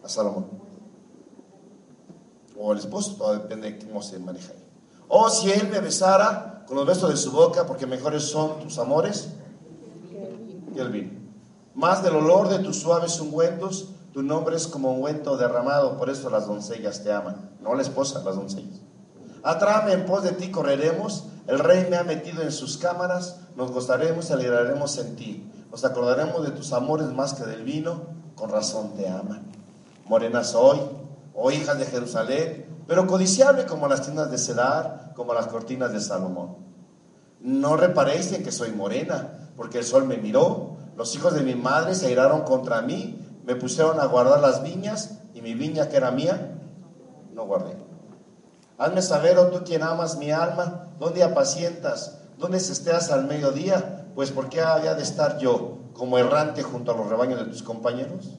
[0.04, 0.48] a Salomón.
[2.60, 4.66] O el esposo, todo depende de cómo se maneja ahí.
[5.08, 8.78] O si él me besara con los besos de su boca, porque mejores son tus
[8.80, 9.30] amores
[10.74, 11.12] que el vino.
[11.74, 16.32] Más del olor de tus suaves ungüentos, tu nombre es como ungüento derramado, por eso
[16.32, 17.52] las doncellas te aman.
[17.62, 18.80] No la esposa, las doncellas.
[19.44, 23.72] Atráme en pos de ti correremos, el rey me ha metido en sus cámaras, nos
[23.72, 25.52] gozaremos y alegraremos en ti.
[25.70, 29.52] Nos acordaremos de tus amores más que del vino, con razón te aman.
[30.06, 30.80] Morena soy,
[31.36, 36.02] oh hijas de Jerusalén, pero codiciable como las tiendas de Cedar, como las cortinas de
[36.02, 36.56] Salomón.
[37.40, 41.54] No reparéis en que soy morena, porque el sol me miró, los hijos de mi
[41.54, 43.17] madre se airaron contra mí,
[43.48, 46.60] me pusieron a guardar las viñas, y mi viña que era mía,
[47.34, 47.78] no guardé.
[48.78, 54.32] Hazme saber, oh tú quien amas mi alma, dónde apacientas, dónde esteas al mediodía, pues
[54.32, 58.38] ¿por qué había de estar yo como errante junto a los rebaños de tus compañeros?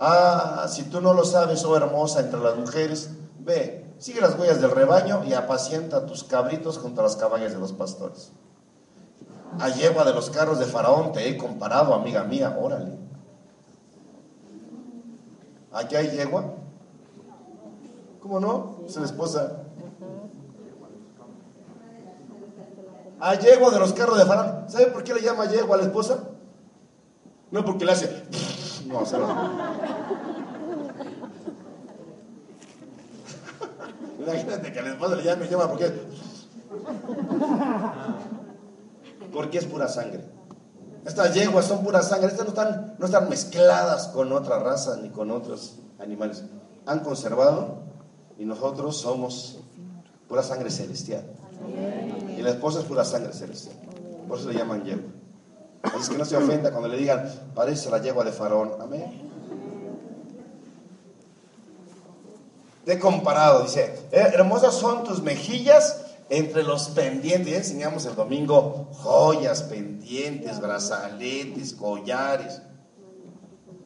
[0.00, 4.60] Ah, si tú no lo sabes, oh hermosa entre las mujeres, ve, sigue las huellas
[4.60, 8.32] del rebaño y apacienta tus cabritos contra las caballas de los pastores.
[9.60, 13.07] A yegua de los carros de Faraón te he comparado, amiga mía, órale.
[15.72, 16.54] ¿Aquí hay yegua?
[18.20, 18.80] ¿Cómo no?
[18.86, 19.64] Es la esposa.
[23.20, 24.70] A yegua de los carros de Faraón.
[24.70, 26.24] ¿Sabe por qué le llama yegua a la esposa?
[27.50, 28.24] No porque le hace.
[28.86, 29.16] No, se
[34.20, 35.92] Imagínate que a la esposa le llame yegua porque.
[39.32, 40.37] Porque es pura sangre.
[41.08, 42.28] Estas yeguas son pura sangre.
[42.28, 46.44] Estas no están, no están mezcladas con otra raza ni con otros animales.
[46.84, 47.78] Han conservado
[48.38, 49.58] y nosotros somos
[50.28, 51.24] pura sangre celestial.
[52.36, 53.74] Y la esposa es pura sangre celestial.
[54.28, 55.10] Por eso le llaman yegua.
[55.82, 58.72] Así es que no se ofenda cuando le digan, parece la yegua de Faraón.
[58.78, 59.28] Amén.
[62.84, 67.52] te he comparado, dice, "Eh, hermosas son tus mejillas entre los pendientes.
[67.52, 72.62] Ya enseñamos el domingo joyas, pendientes, brazaletes, collares.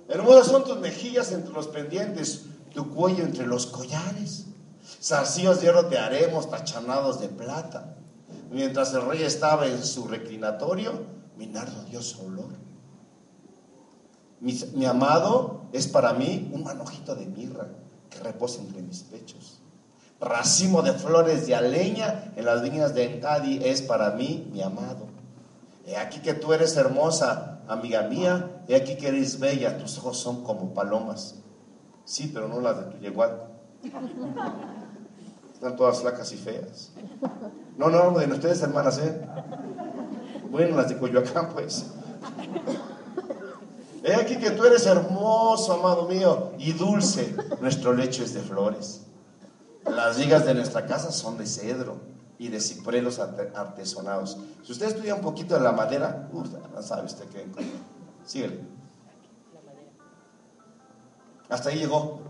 [0.08, 4.46] Hermosas son tus mejillas entre los pendientes, tu cuello entre los collares.
[5.00, 7.96] Zarcillos de oro te haremos, tachanados de plata.
[8.50, 10.92] Mientras el rey estaba en su reclinatorio,
[11.36, 12.50] mi nardo dio su olor.
[14.40, 17.68] Mi, mi amado es para mí un manojito de mirra
[18.10, 19.62] que reposa entre mis pechos.
[20.22, 25.08] Racimo de flores de aleña en las viñas de Encadi es para mí mi amado.
[25.84, 30.18] He aquí que tú eres hermosa, amiga mía, he aquí que eres bella, tus ojos
[30.18, 31.40] son como palomas.
[32.04, 33.48] Sí, pero no las de tu yegual.
[35.52, 36.92] Están todas flacas y feas.
[37.76, 39.26] No, no, de ustedes hermanas, ¿eh?
[40.52, 41.86] Bueno, las de Coyoacán, pues.
[44.04, 47.34] He aquí que tú eres hermoso, amado mío, y dulce.
[47.60, 49.06] Nuestro lecho es de flores.
[49.86, 52.00] Las vigas de nuestra casa son de cedro
[52.38, 54.38] y de ciprelos arte- artesonados.
[54.62, 56.42] Si usted estudia un poquito de la madera, uh,
[56.74, 57.78] no sabe usted qué encuentra.
[58.24, 58.60] Síguele.
[61.48, 62.20] Hasta ahí llegó.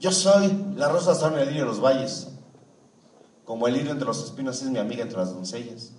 [0.00, 2.28] Yo soy la rosa son el lirio de los valles.
[3.44, 5.92] Como el lirio entre los espinos es mi amiga entre las doncellas.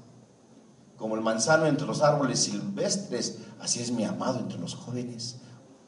[1.04, 5.36] Como el manzano entre los árboles silvestres, así es mi amado entre los jóvenes.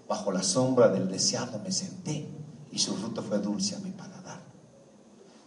[0.10, 2.30] Bajo la sombra del deseado me senté
[2.70, 4.42] y su fruto fue dulce a mi paladar.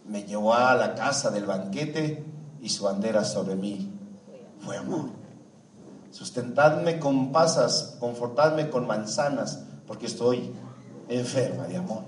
[0.07, 2.25] Me llevó a la casa del banquete
[2.59, 3.93] y su bandera sobre mí
[4.57, 5.11] fue amor.
[6.09, 10.51] Sustentadme con pasas, confortadme con manzanas, porque estoy
[11.09, 12.05] enferma de amor.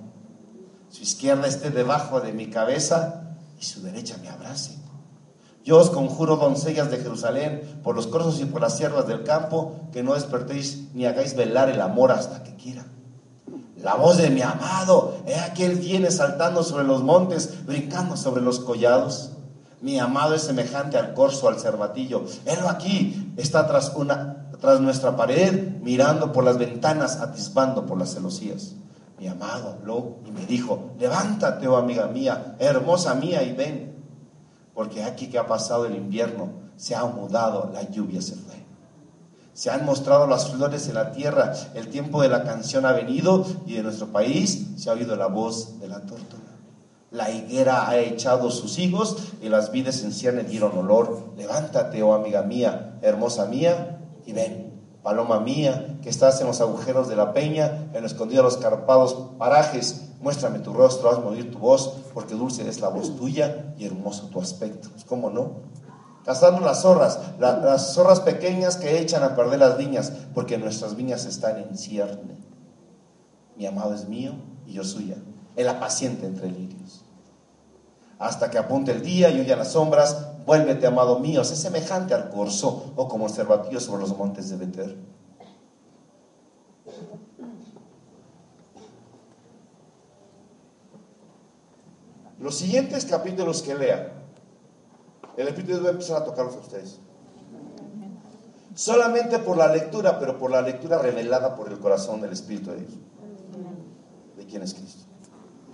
[0.90, 4.81] Su izquierda esté debajo de mi cabeza y su derecha me abrace.
[5.64, 9.76] Yo os conjuro, doncellas de Jerusalén, por los corzos y por las siervas del campo,
[9.92, 12.86] que no despertéis ni hagáis velar el amor hasta que quiera.
[13.82, 18.42] La voz de mi amado, he aquí él viene saltando sobre los montes, brincando sobre
[18.42, 19.32] los collados.
[19.82, 22.24] Mi amado es semejante al corzo, al cervatillo.
[22.46, 28.14] Él aquí está tras, una, tras nuestra pared, mirando por las ventanas, atisbando por las
[28.14, 28.74] celosías.
[29.20, 33.91] Mi amado habló y me dijo, levántate, oh amiga mía, hermosa mía, y ven,
[34.74, 38.56] porque aquí que ha pasado el invierno, se ha mudado, la lluvia se fue.
[39.54, 43.46] Se han mostrado las flores en la tierra, el tiempo de la canción ha venido
[43.68, 46.42] y en nuestro país se ha oído la voz de la tórtola.
[47.12, 51.34] La higuera ha echado sus higos y las vides en cierne dieron olor.
[51.36, 54.72] Levántate, oh amiga mía, hermosa mía, y ven,
[55.04, 58.58] paloma mía, que estás en los agujeros de la peña, en lo escondido de los
[58.58, 63.74] carpados parajes, muéstrame tu rostro, hazme oír tu voz, porque dulce es la voz tuya
[63.78, 64.90] y hermoso tu aspecto.
[64.92, 65.72] Pues, ¿Cómo no?
[66.26, 70.96] Cazando las zorras, la- las zorras pequeñas que echan a perder las viñas, porque nuestras
[70.96, 72.38] viñas están en cierne.
[73.58, 74.34] Mi amado es mío
[74.68, 75.16] y yo suya,
[75.56, 77.04] el apaciente entre lirios.
[78.20, 82.30] Hasta que apunte el día y huyan las sombras, vuélvete, amado mío, sé semejante al
[82.30, 84.98] corzo o como el cervatillo sobre los montes de Beter.
[92.42, 94.14] Los siguientes capítulos que lea,
[95.38, 97.00] el Espíritu de Dios va a empezar a tocarlos a ustedes.
[98.74, 102.78] Solamente por la lectura, pero por la lectura revelada por el corazón del Espíritu de
[102.78, 102.94] Dios.
[104.38, 105.04] ¿De quién es Cristo?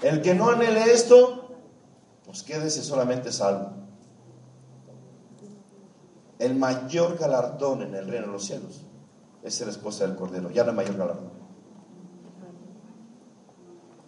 [0.02, 1.56] El que no anhele esto,
[2.26, 3.72] pues quédese solamente salvo.
[6.38, 8.86] El mayor galardón en el reino de los cielos
[9.42, 10.52] es ser esposa del Cordero.
[10.52, 11.47] Ya no hay mayor galardón.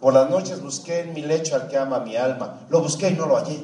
[0.00, 2.66] Por las noches busqué en mi lecho al que ama mi alma.
[2.70, 3.60] Lo busqué y no lo hallé.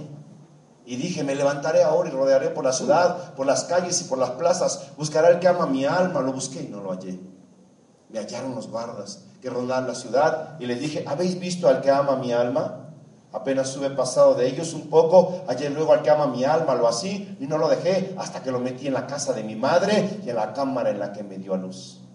[0.85, 4.19] Y dije, me levantaré ahora y rodearé por la ciudad, por las calles y por
[4.19, 4.93] las plazas.
[4.97, 6.21] Buscaré al que ama mi alma.
[6.21, 7.19] Lo busqué y no lo hallé.
[8.11, 11.91] Me hallaron los guardas que rondaban la ciudad y les dije, ¿habéis visto al que
[11.91, 12.83] ama mi alma?
[13.33, 16.89] Apenas sube pasado de ellos un poco, hallé luego al que ama mi alma, lo
[16.89, 20.21] así, y no lo dejé hasta que lo metí en la casa de mi madre
[20.25, 22.06] y en la cámara en la que me dio a luz.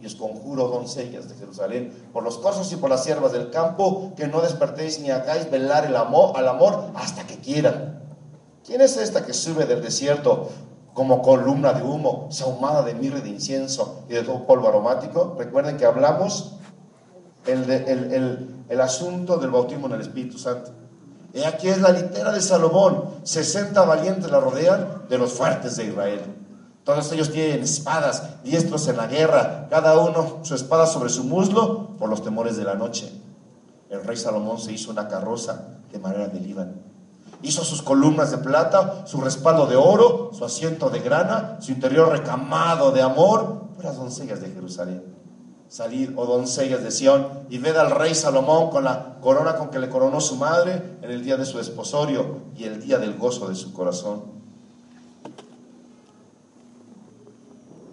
[0.00, 4.12] Y os conjuro, doncellas de Jerusalén, por los corzos y por las siervas del campo,
[4.16, 8.00] que no despertéis ni hagáis velar el amor, al amor hasta que quieran.
[8.64, 10.48] ¿Quién es esta que sube del desierto
[10.94, 15.34] como columna de humo, sahumada de mirra de incienso y de todo polvo aromático?
[15.38, 16.54] Recuerden que hablamos
[17.46, 20.70] el, el- el- el asunto del bautismo en el Espíritu Santo.
[21.34, 23.04] Y aquí es la litera de Salomón.
[23.24, 26.20] 60 valientes la rodean de los fuertes de Israel.
[26.84, 31.96] Todos ellos tienen espadas, diestros en la guerra, cada uno su espada sobre su muslo
[31.98, 33.12] por los temores de la noche.
[33.90, 36.72] El rey Salomón se hizo una carroza de madera de Líbano.
[37.42, 42.08] Hizo sus columnas de plata, su respaldo de oro, su asiento de grana, su interior
[42.08, 45.02] recamado de amor, puras doncellas de Jerusalén.
[45.68, 49.78] Salid, oh doncellas de Sión, y ved al rey Salomón con la corona con que
[49.78, 53.48] le coronó su madre en el día de su desposorio y el día del gozo
[53.48, 54.39] de su corazón.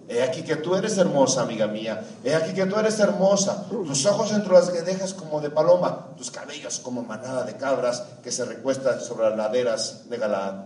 [0.10, 2.01] He aquí que tú eres hermosa, amiga mía.
[2.24, 3.66] He aquí que tú eres hermosa.
[3.70, 8.32] Tus ojos entre las guedejas como de paloma, tus cabellos como manada de cabras que
[8.32, 10.66] se recuestan sobre las laderas de Galaad.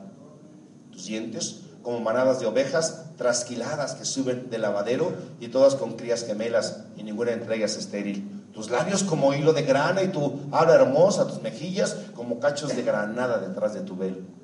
[0.92, 6.24] Tus dientes como manadas de ovejas trasquiladas que suben del lavadero y todas con crías
[6.24, 8.46] gemelas y ninguna entre ellas estéril.
[8.54, 12.84] Tus labios como hilo de grana y tu habla hermosa, tus mejillas como cachos de
[12.84, 14.41] granada detrás de tu velo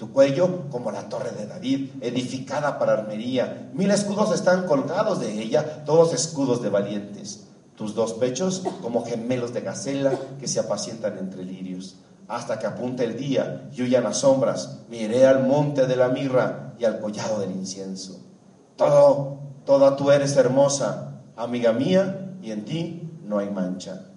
[0.00, 3.70] tu cuello como la torre de David, edificada para armería.
[3.74, 7.48] Mil escudos están colgados de ella, todos escudos de valientes.
[7.76, 11.96] Tus dos pechos como gemelos de gacela que se apacientan entre lirios.
[12.28, 16.72] Hasta que apunte el día y huyan las sombras, miré al monte de la mirra
[16.78, 18.20] y al collado del incienso.
[18.76, 24.09] Todo, toda tú eres hermosa, amiga mía, y en ti no hay mancha.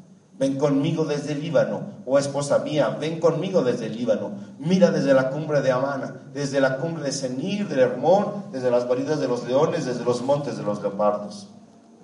[0.44, 4.32] Ven conmigo desde el Líbano, oh esposa mía, ven conmigo desde el Líbano.
[4.60, 8.86] Mira desde la cumbre de Amana, desde la cumbre de Senir, del Hermón, desde las
[8.86, 11.48] guaridas de los leones, desde los montes de los leopardos.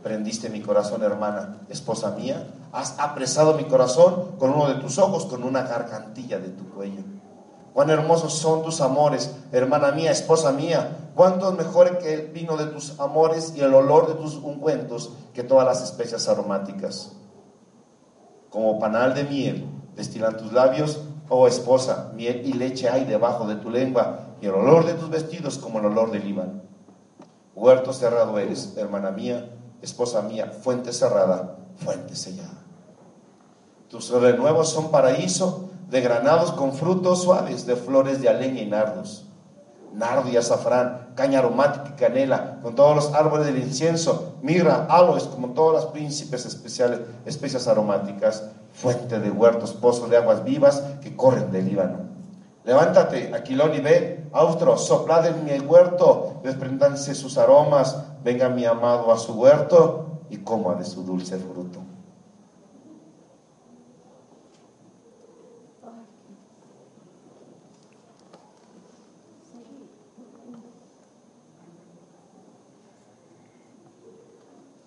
[0.03, 2.47] Prendiste mi corazón, hermana, esposa mía.
[2.71, 7.01] Has apresado mi corazón con uno de tus ojos, con una gargantilla de tu cuello.
[7.73, 11.09] Cuán hermosos son tus amores, hermana mía, esposa mía.
[11.13, 15.43] Cuánto mejor que el vino de tus amores y el olor de tus ungüentos que
[15.43, 17.18] todas las especias aromáticas
[18.49, 23.55] como panal de miel, destilan tus labios, oh esposa, miel y leche hay debajo de
[23.55, 26.61] tu lengua, y el olor de tus vestidos como el olor del Líbano.
[27.55, 29.49] Huerto cerrado eres, hermana mía,
[29.81, 32.63] esposa mía, fuente cerrada, fuente sellada.
[33.89, 39.28] Tus renuevos son paraíso de granados con frutos suaves, de flores de aleña y nardos
[39.93, 45.23] nardo y azafrán, caña aromática y canela, con todos los árboles del incienso, mirra, aloes,
[45.23, 51.15] como todas las príncipes especiales, especias aromáticas, fuente de huertos, pozo de aguas vivas que
[51.15, 52.09] corren del Líbano.
[52.63, 59.11] Levántate, Aquilón, y ve, austro, soplad en mi huerto, desprendanse sus aromas, venga mi amado
[59.11, 61.88] a su huerto y coma de su dulce fruto.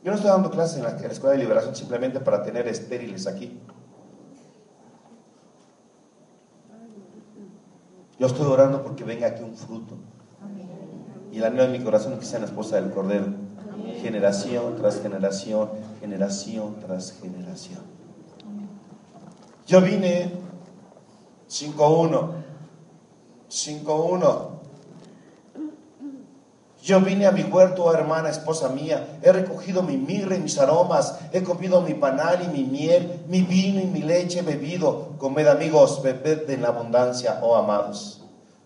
[0.03, 3.61] Yo no estoy dando clases en la, Escuela de Liberación simplemente para tener estériles aquí.
[8.19, 9.97] Yo estoy orando porque venga aquí un fruto.
[11.31, 13.27] Y el anhelo de mi corazón es que sea la esposa del Cordero.
[14.01, 17.81] Generación tras generación, generación tras generación.
[19.67, 20.33] Yo vine
[21.49, 22.33] 5-1,
[23.49, 24.62] 5-1.
[26.83, 31.16] Yo vine a mi huerto, hermana, esposa mía, he recogido mi mirra y mis aromas,
[31.33, 35.11] he comido mi panal y mi miel, mi vino y mi leche he bebido.
[35.18, 38.24] Comed amigos, bebed en la abundancia, oh amados.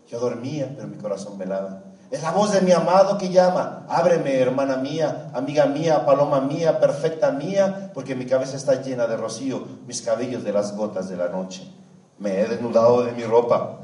[0.08, 1.82] Yo dormía, pero mi corazón velaba.
[2.10, 3.84] Es la voz de mi amado que llama.
[3.86, 9.18] Ábreme, hermana mía, amiga mía, paloma mía, perfecta mía, porque mi cabeza está llena de
[9.18, 11.70] rocío, mis cabellos de las gotas de la noche.
[12.18, 13.80] Me he desnudado de mi ropa.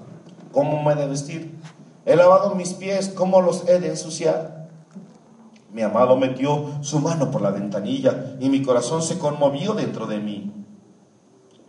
[0.52, 1.60] ¿Cómo me he de vestir?
[2.04, 4.68] He lavado mis pies, ¿cómo los he de ensuciar?
[5.72, 10.18] Mi amado metió su mano por la ventanilla y mi corazón se conmovió dentro de
[10.18, 10.52] mí.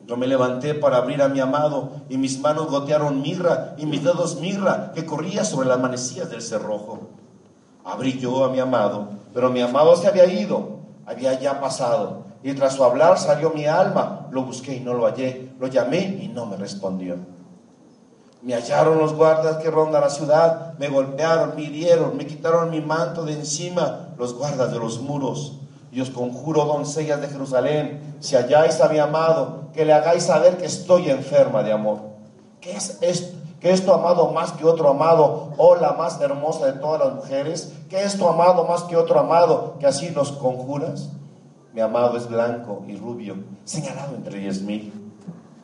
[0.05, 4.03] Yo me levanté para abrir a mi amado y mis manos gotearon mirra y mis
[4.03, 7.09] dedos mirra que corría sobre las manecillas del cerrojo.
[7.85, 12.23] Abrí yo a mi amado, pero mi amado se había ido, había ya pasado.
[12.43, 16.19] Y tras su hablar salió mi alma, lo busqué y no lo hallé, lo llamé
[16.21, 17.17] y no me respondió.
[18.43, 22.81] Me hallaron los guardas que rondan la ciudad, me golpearon, me hirieron, me quitaron mi
[22.81, 25.61] manto de encima, los guardas de los muros.
[25.93, 30.57] Y os conjuro, doncellas de Jerusalén, si halláis a mi amado, que le hagáis saber
[30.57, 31.99] que estoy enferma de amor.
[32.59, 33.37] ¿Qué es esto?
[33.61, 35.53] ¿Qué es tu amado más que otro amado?
[35.57, 37.71] Oh, la más hermosa de todas las mujeres.
[37.89, 39.77] ¿Qué es tu amado más que otro amado?
[39.79, 41.11] Que así nos conjuras.
[41.73, 45.02] Mi amado es blanco y rubio, señalado entre diez mil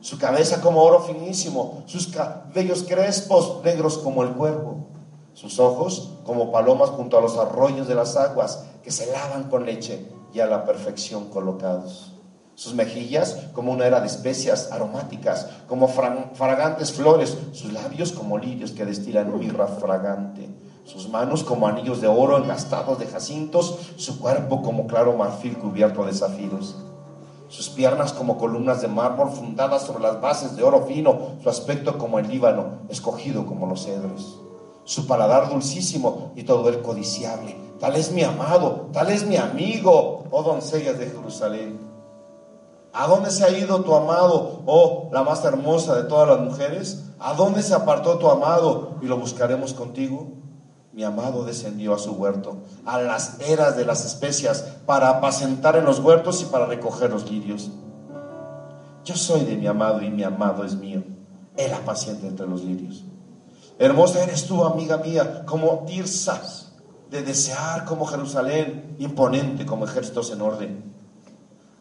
[0.02, 4.88] su cabeza como oro finísimo, sus cabellos crespos, negros como el cuervo,
[5.34, 9.66] sus ojos como palomas junto a los arroyos de las aguas que se lavan con
[9.66, 12.14] leche y a la perfección colocados.
[12.56, 18.72] Sus mejillas como una era de especias aromáticas, como fragantes flores, sus labios como lirios
[18.72, 20.50] que destilan mirra fragante,
[20.84, 26.06] sus manos como anillos de oro engastados de jacintos, su cuerpo como claro marfil cubierto
[26.06, 26.76] de zafiros
[27.50, 31.98] sus piernas como columnas de mármol fundadas sobre las bases de oro fino, su aspecto
[31.98, 34.40] como el Líbano, escogido como los cedros,
[34.86, 40.26] su paladar dulcísimo y todo el codiciable, tal es mi amado, tal es mi amigo,
[40.32, 41.90] oh doncellas de Jerusalén.
[42.94, 47.04] ¿A dónde se ha ido tu amado, oh la más hermosa de todas las mujeres?
[47.20, 50.28] ¿A dónde se apartó tu amado y lo buscaremos contigo?
[51.00, 55.86] Mi amado descendió a su huerto, a las eras de las especias, para apacentar en
[55.86, 57.70] los huertos y para recoger los lirios.
[59.06, 61.02] Yo soy de mi amado y mi amado es mío.
[61.56, 63.06] Él apacienta entre los lirios.
[63.78, 66.74] Hermosa eres tú, amiga mía, como Tirsas,
[67.10, 70.94] de desear como Jerusalén, imponente como ejércitos en orden.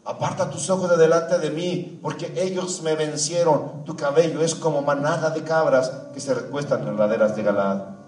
[0.05, 3.83] Aparta tus ojos de delante de mí, porque ellos me vencieron.
[3.83, 7.98] Tu cabello es como manada de cabras que se recuestan en laderas de Galaad.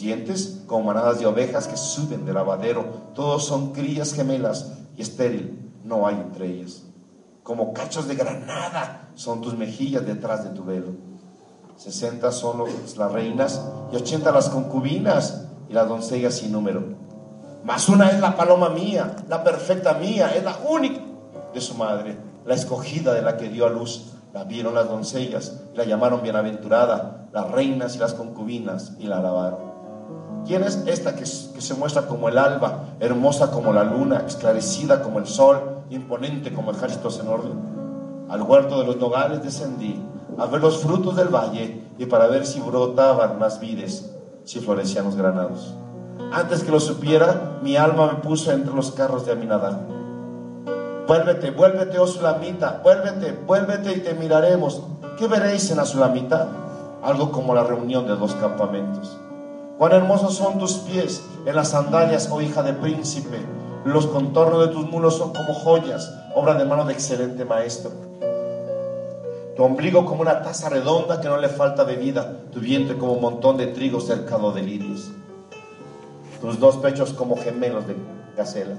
[0.00, 2.84] Dientes como manadas de ovejas que suben del lavadero.
[3.14, 6.82] Todos son crías gemelas y estéril no hay entre ellas.
[7.42, 10.92] Como cachos de granada son tus mejillas detrás de tu velo.
[11.76, 12.64] Sesenta son
[12.96, 13.60] las reinas
[13.92, 16.84] y ochenta las concubinas y las doncellas sin número.
[17.64, 21.00] Mas una es la paloma mía, la perfecta mía, es la única
[21.52, 24.12] de su madre, la escogida de la que dio a luz.
[24.32, 29.18] La vieron las doncellas y la llamaron bienaventurada, las reinas y las concubinas y la
[29.18, 29.71] alabaron.
[30.46, 35.20] ¿Quién es esta que, se muestra como el alba, hermosa como la luna, esclarecida como
[35.20, 37.52] el sol, imponente como ejércitos en orden?
[38.28, 40.02] Al huerto de los nogales descendí
[40.38, 44.12] a ver los frutos del valle y para ver si brotaban más vides,
[44.44, 45.74] si florecían los granados.
[46.32, 49.78] Antes que lo supiera, mi alma me puso entre los carros de Aminadab.
[51.06, 54.82] Vuélvete, vuélvete, oh Sulamita, vuélvete, vuélvete y te miraremos.
[55.18, 56.48] ¿Qué veréis en la Sulamita?
[57.02, 59.18] Algo como la reunión de dos campamentos.
[59.82, 63.38] Cuán hermosos son tus pies en las sandalias, oh hija de príncipe.
[63.84, 67.90] Los contornos de tus mulos son como joyas, obra de mano de excelente maestro.
[69.56, 73.22] Tu ombligo como una taza redonda que no le falta bebida, tu vientre como un
[73.22, 75.10] montón de trigo cercado de lirios.
[76.40, 77.96] Tus dos pechos como gemelos de
[78.36, 78.76] gacela.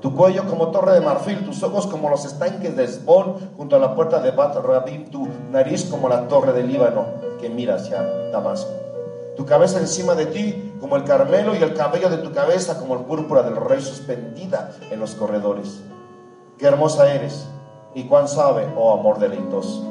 [0.00, 3.78] Tu cuello como torre de marfil, tus ojos como los estanques de Esbón junto a
[3.78, 7.06] la puerta de Bat Rabim, tu nariz como la torre del Líbano
[7.40, 8.02] que mira hacia
[8.32, 8.89] Damasco.
[9.40, 12.92] Tu cabeza encima de ti como el Carmelo y el cabello de tu cabeza como
[12.92, 15.80] el púrpura del rey suspendida en los corredores.
[16.58, 17.46] Qué hermosa eres
[17.94, 19.82] y cuán sabe, oh amor deleitoso.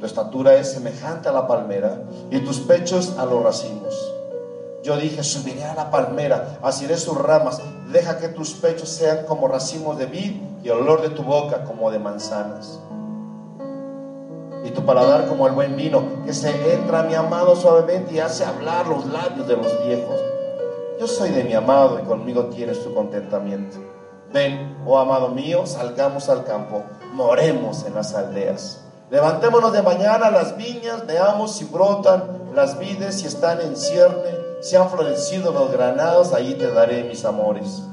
[0.00, 2.00] Tu estatura es semejante a la palmera
[2.30, 3.94] y tus pechos a los racimos.
[4.82, 7.60] Yo dije, subiré a la palmera, asiré sus ramas,
[7.92, 11.62] deja que tus pechos sean como racimos de vid y el olor de tu boca
[11.64, 12.80] como de manzanas.
[14.66, 18.44] Y tu paladar como el buen vino, que se entra mi amado suavemente y hace
[18.44, 20.20] hablar los labios de los viejos.
[20.98, 23.76] Yo soy de mi amado y conmigo tienes tu contentamiento.
[24.32, 28.82] Ven, oh amado mío, salgamos al campo, moremos en las aldeas.
[29.08, 34.74] Levantémonos de mañana las viñas, veamos si brotan las vides, si están en cierne, si
[34.74, 37.84] han florecido los granados, ahí te daré mis amores.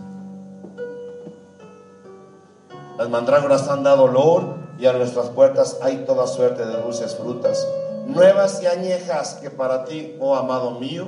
[2.97, 7.67] Las mandrágoras han dado olor y a nuestras puertas hay toda suerte de dulces frutas,
[8.05, 11.07] nuevas y añejas que para ti, oh amado mío,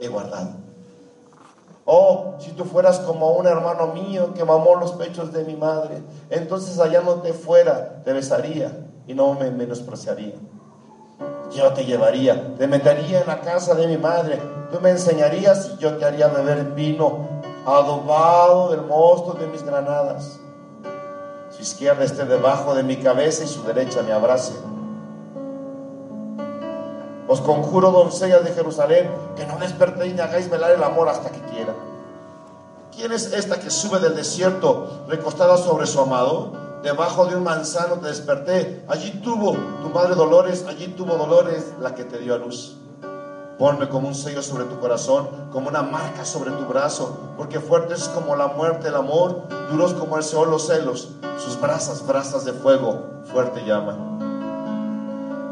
[0.00, 0.62] he guardado.
[1.84, 6.02] Oh, si tú fueras como un hermano mío que mamó los pechos de mi madre,
[6.30, 10.34] entonces hallándote fuera te besaría y no me menospreciaría.
[11.54, 14.40] Yo te llevaría, te metería en la casa de mi madre,
[14.70, 17.26] tú me enseñarías y yo te haría beber vino
[17.66, 20.38] adobado del mosto de mis granadas.
[21.62, 24.52] Izquierda esté debajo de mi cabeza y su derecha me abrace.
[27.28, 31.38] Os conjuro, doncellas de Jerusalén, que no despertéis ni hagáis velar el amor hasta que
[31.52, 31.72] quiera.
[32.90, 36.50] ¿Quién es esta que sube del desierto recostada sobre su amado?
[36.82, 38.84] Debajo de un manzano te desperté.
[38.88, 42.81] Allí tuvo tu madre dolores, allí tuvo dolores la que te dio a luz.
[43.58, 47.94] Ponme como un sello sobre tu corazón, como una marca sobre tu brazo, porque fuerte
[47.94, 52.44] es como la muerte el amor, duros como el Seol los celos, sus brasas, brasas
[52.44, 53.96] de fuego, fuerte llama.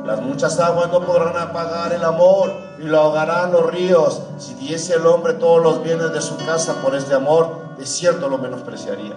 [0.04, 4.22] Las muchas aguas no podrán apagar el amor y lo ahogarán los ríos.
[4.38, 8.28] Si diese el hombre todos los bienes de su casa por este amor, de cierto
[8.28, 9.14] lo menospreciaría.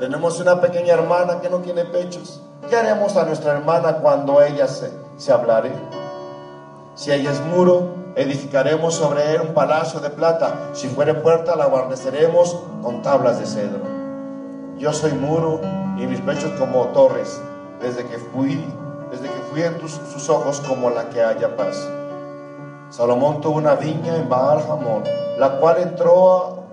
[0.00, 2.42] Tenemos una pequeña hermana que no tiene pechos.
[2.68, 6.01] ¿Qué haremos a nuestra hermana cuando ella se, se hablare?
[6.94, 10.70] Si ella es muro, edificaremos sobre él un palacio de plata.
[10.74, 13.80] Si fuere puerta, la guarneceremos con tablas de cedro.
[14.76, 15.60] Yo soy muro
[15.96, 17.40] y mis pechos como torres.
[17.80, 18.62] Desde que fui,
[19.10, 21.88] desde que fui en tus, sus ojos como la que haya paz.
[22.90, 25.04] Salomón tuvo una viña en Baal Hamón,
[25.38, 26.66] la cual entró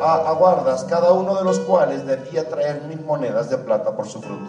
[0.00, 4.06] a, a guardas, cada uno de los cuales debía traer mil monedas de plata por
[4.06, 4.48] su fruto.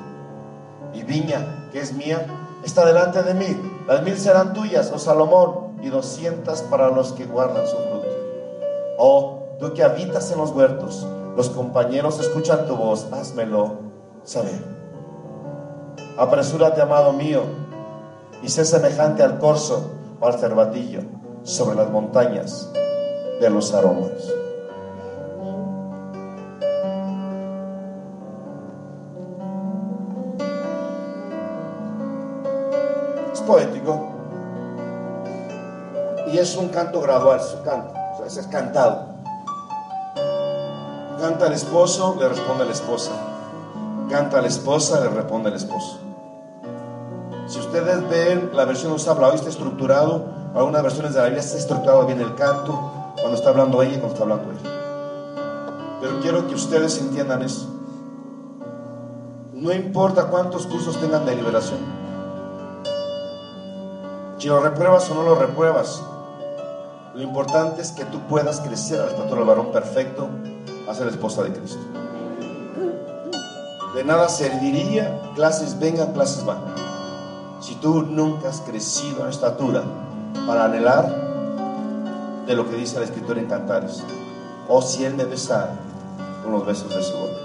[0.93, 2.27] Mi viña, que es mía,
[2.63, 3.78] está delante de mí.
[3.89, 8.07] Las mil serán tuyas, oh Salomón, y doscientas para los que guardan su fruto.
[8.97, 11.05] Oh, Tú que habitas en los huertos,
[11.35, 13.73] los compañeros escuchan tu voz, házmelo
[14.23, 14.63] saber.
[16.17, 17.41] Apresúrate, amado mío,
[18.41, 19.91] y sé semejante al corzo
[20.21, 21.01] o al cervatillo
[21.43, 22.71] sobre las montañas
[23.41, 24.33] de los aromas.
[33.49, 34.11] Poético
[36.31, 39.07] y es un canto gradual, es un canto, o sea, es cantado.
[41.19, 43.11] Canta el esposo, le responde la esposa.
[44.07, 45.97] Canta la esposa, le responde el esposo.
[47.47, 51.41] Si ustedes ven la versión nos habla hoy está estructurado, algunas versiones de la Biblia
[51.41, 54.59] está estructurado bien el canto, cuando está hablando ella y cuando está hablando él.
[56.01, 57.67] Pero quiero que ustedes entiendan eso.
[59.53, 61.98] No importa cuántos cursos tengan de liberación.
[64.39, 66.01] Si lo repruebas o no lo repruebas,
[67.13, 70.29] lo importante es que tú puedas crecer al estatura del varón perfecto
[70.87, 71.81] a ser esposa de Cristo.
[73.93, 76.59] De nada serviría clases vengan, clases van.
[77.59, 79.83] Si tú nunca has crecido en estatura
[80.47, 81.13] para anhelar
[82.47, 84.05] de lo que dice la escritura en Cantares,
[84.69, 85.73] o si Él me besara
[86.43, 87.41] con los besos de su boca.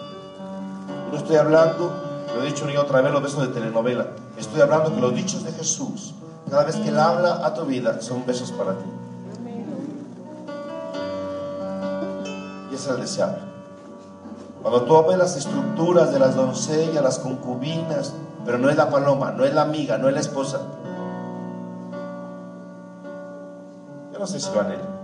[1.10, 1.92] No estoy hablando,
[2.36, 4.10] lo he dicho ni otra vez, los besos de telenovela.
[4.36, 6.14] Estoy hablando que los dichos de Jesús,
[6.54, 8.84] cada vez que Él habla a tu vida, son besos para ti.
[12.70, 13.38] Y ese es el deseable.
[14.62, 18.12] Cuando tú ves las estructuras de las doncellas, las concubinas,
[18.44, 20.60] pero no es la paloma, no es la amiga, no es la esposa.
[24.12, 24.94] Yo no sé si lo anhelo.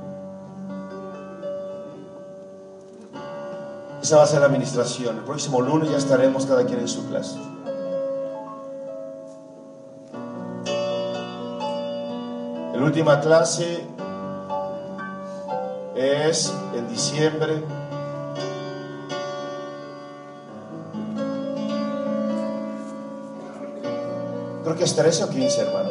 [4.01, 5.17] Esa va a ser la administración.
[5.17, 7.41] El próximo lunes ya estaremos cada quien en su clase.
[12.81, 13.85] La última clase
[15.95, 17.63] es en diciembre.
[24.65, 25.91] Creo que es 13 o 15, hermano.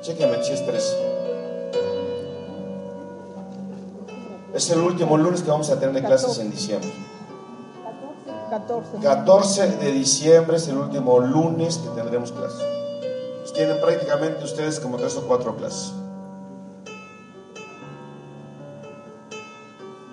[0.00, 0.96] Chequeme si es 13.
[4.54, 6.90] Es el último lunes que vamos a tener de clases en diciembre.
[8.48, 8.98] 14.
[9.02, 12.64] 14 de diciembre es el último lunes que tendremos clases.
[13.40, 15.92] Pues tienen prácticamente ustedes como tres o cuatro clases.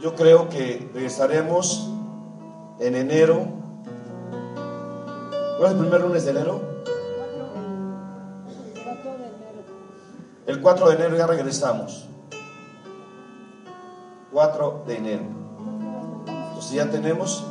[0.01, 1.87] Yo creo que regresaremos
[2.79, 3.45] en enero.
[5.59, 6.61] ¿Cuál es el primer lunes de enero?
[10.47, 12.07] El 4 de enero ya regresamos.
[14.31, 15.23] 4 de enero.
[16.25, 17.45] Entonces ya tenemos.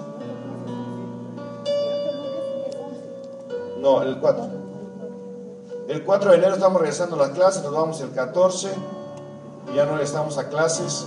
[3.80, 4.48] No, el 4.
[5.86, 8.74] El 4 de enero estamos regresando a las clases, nos vamos el 14.
[9.72, 11.06] Ya no regresamos a clases.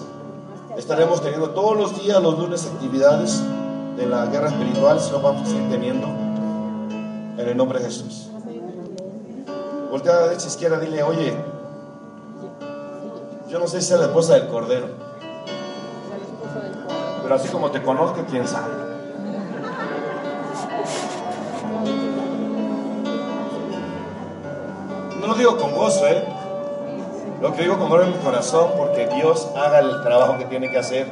[0.78, 3.42] Estaremos teniendo todos los días, los lunes, actividades
[3.96, 8.30] de la guerra espiritual, si no vamos a seguir teniendo en el nombre de Jesús.
[9.92, 11.36] Voltea a la derecha izquierda, dile, oye,
[13.50, 14.88] yo no sé si es la esposa del Cordero,
[17.22, 18.74] pero así como te conozco, quién sabe.
[25.20, 26.33] No lo digo con gozo, ¿eh?
[27.44, 30.72] Lo que digo con dolor en mi corazón, porque Dios haga el trabajo que tiene
[30.72, 31.08] que hacer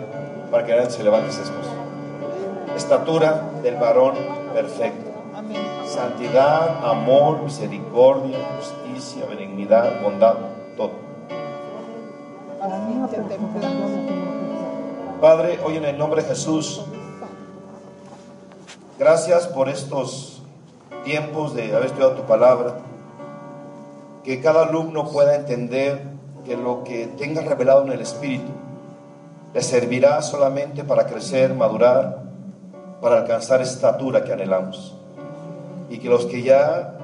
[0.50, 1.70] para que se levante ese esposo.
[2.74, 4.16] Estatura del varón
[4.54, 5.12] perfecto.
[5.86, 10.36] Santidad, amor, misericordia, justicia, benignidad, bondad,
[10.78, 10.92] todo.
[15.20, 16.86] Padre, hoy en el nombre de Jesús,
[18.98, 20.42] gracias por estos
[21.04, 22.76] tiempos de haber estudiado tu palabra.
[24.24, 26.11] Que cada alumno pueda entender
[26.46, 28.52] que lo que tenga revelado en el Espíritu
[29.54, 32.24] le servirá solamente para crecer, madurar,
[33.02, 34.96] para alcanzar estatura que anhelamos.
[35.90, 36.98] Y que los que ya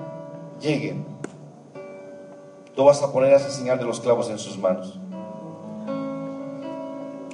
[0.62, 1.06] lleguen,
[2.76, 4.98] tú vas a poner esa señal de los clavos en sus manos.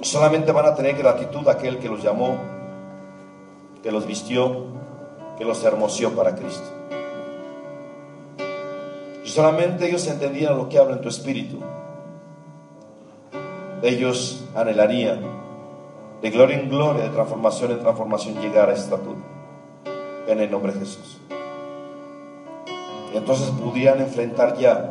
[0.02, 2.36] Solamente van a tener gratitud a aquel que los llamó,
[3.82, 4.66] que los vistió,
[5.38, 6.68] que los hermoseó para Cristo.
[9.24, 11.58] Solamente ellos entendían lo que habla en tu espíritu.
[13.84, 15.20] Ellos anhelarían
[16.22, 19.18] de gloria en gloria, de transformación en transformación, llegar a estatura.
[20.26, 21.18] En el nombre de Jesús.
[23.12, 24.90] Y entonces pudieran enfrentar ya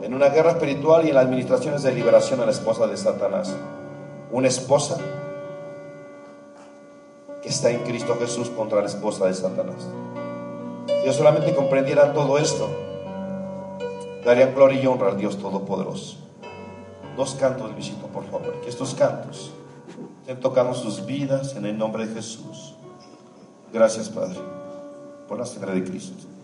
[0.00, 3.54] en una guerra espiritual y en las administraciones de liberación a la esposa de Satanás.
[4.32, 4.96] Una esposa
[7.42, 9.86] que está en Cristo Jesús contra la esposa de Satanás.
[10.86, 12.70] Si ellos solamente comprendieran todo esto,
[14.24, 16.27] darían gloria y honra al Dios Todopoderoso
[17.18, 18.60] dos cantos, Luisito, por favor.
[18.62, 19.50] Que estos cantos
[20.20, 22.74] estén tocando sus vidas en el nombre de Jesús.
[23.72, 24.38] Gracias, Padre,
[25.26, 26.37] por la sangre de Cristo.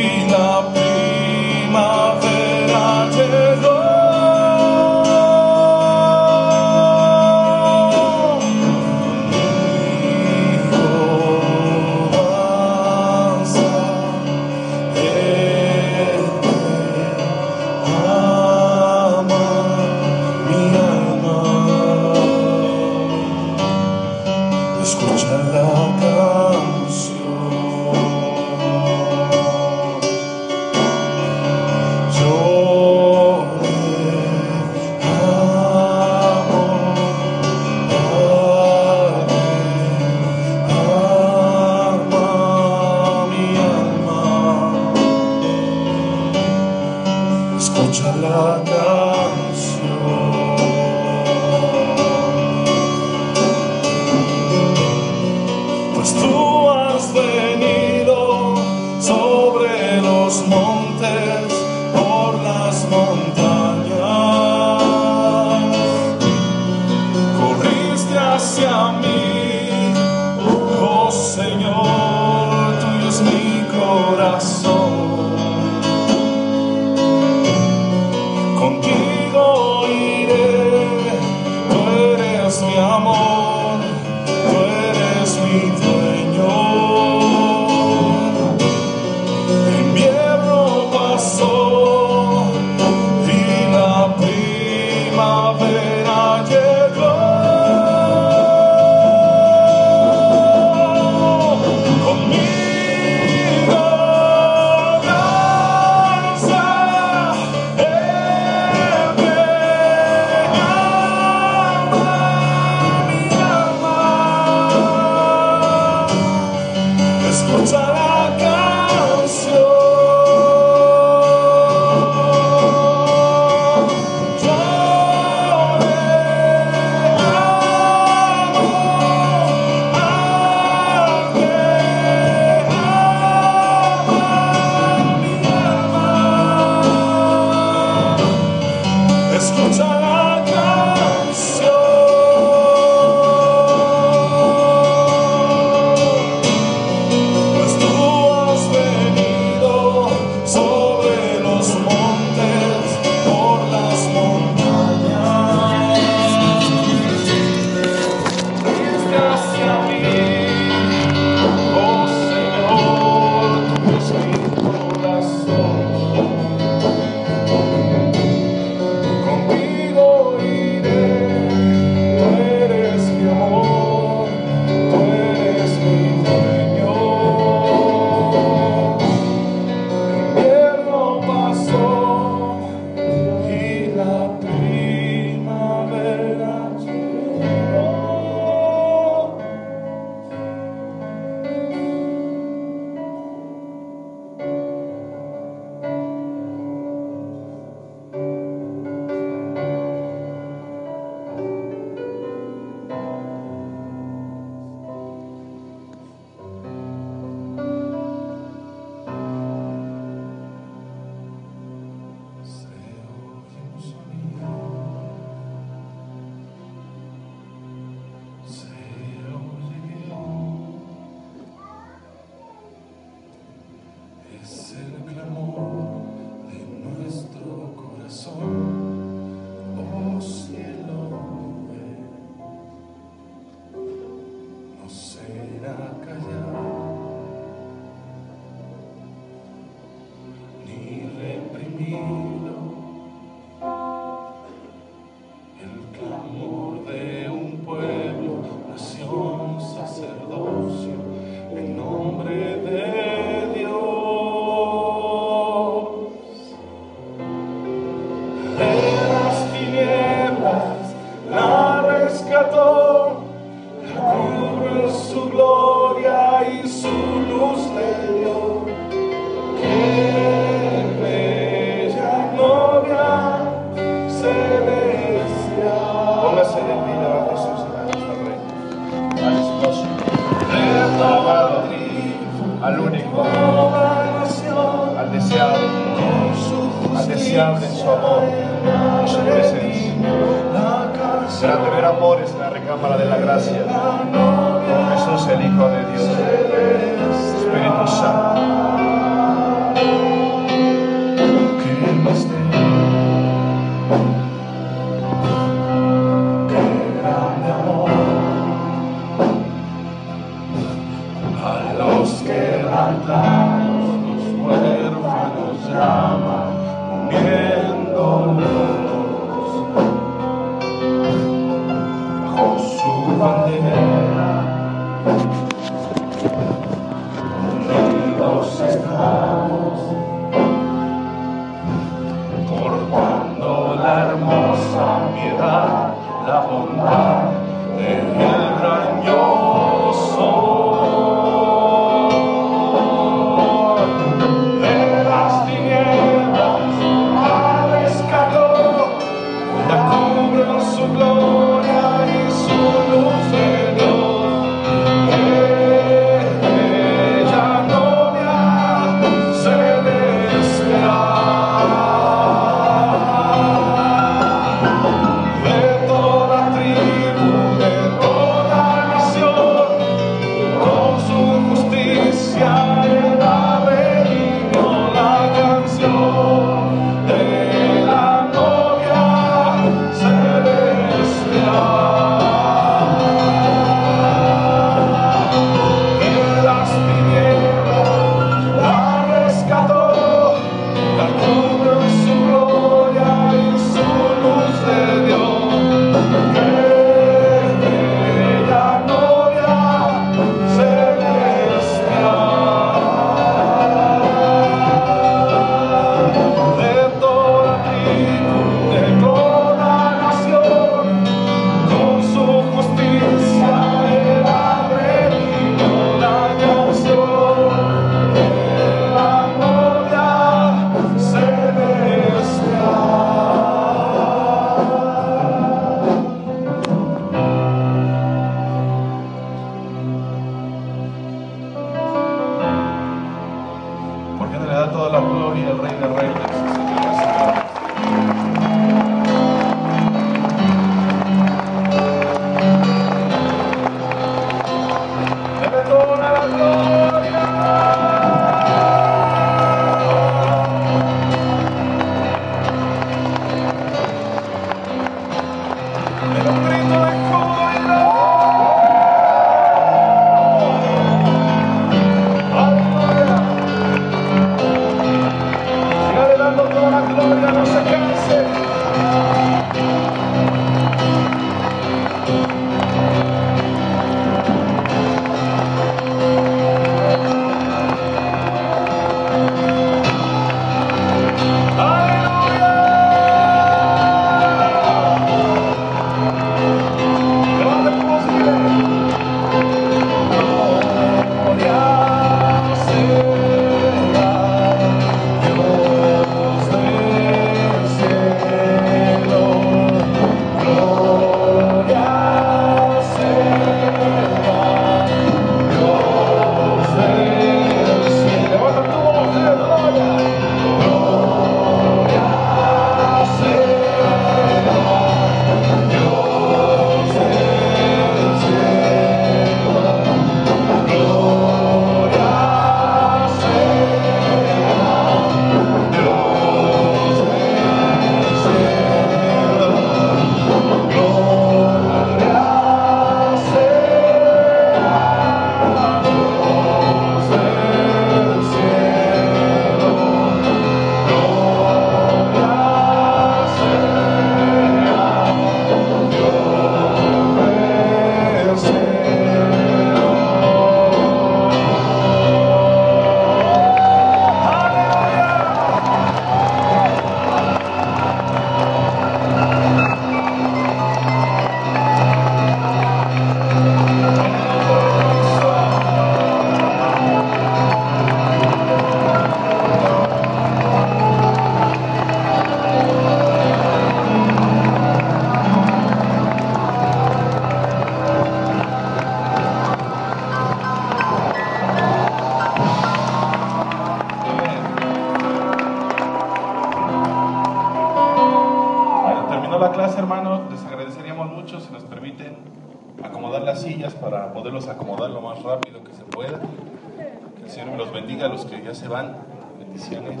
[599.71, 600.00] canciones.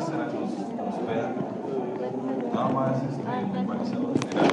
[0.00, 1.34] Lázara nos, nos vea.
[2.54, 3.20] Nada más, este,
[3.60, 4.49] organizador general.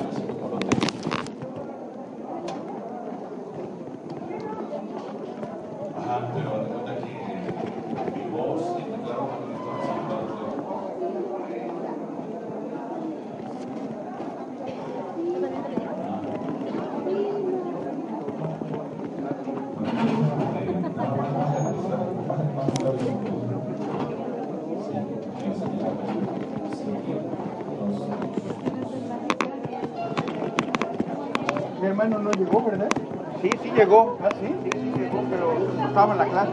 [33.78, 34.18] llegó.
[34.24, 34.48] ¿Ah, sí?
[34.64, 35.54] Sí, sí llegó, pero
[35.88, 36.52] estaba en la clase.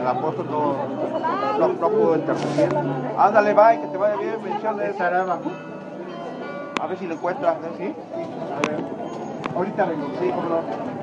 [0.00, 0.74] El apóstol no,
[1.58, 2.68] no, pudo interrumpir.
[3.18, 4.42] Ándale, bye, que te vaya bien.
[4.42, 5.00] Bendiciones.
[5.00, 7.70] A ver si lo encuentras, ¿eh?
[7.78, 7.94] ¿sí?
[8.56, 8.78] A ver.
[9.54, 10.93] Ahorita vengo, sí, cómo no.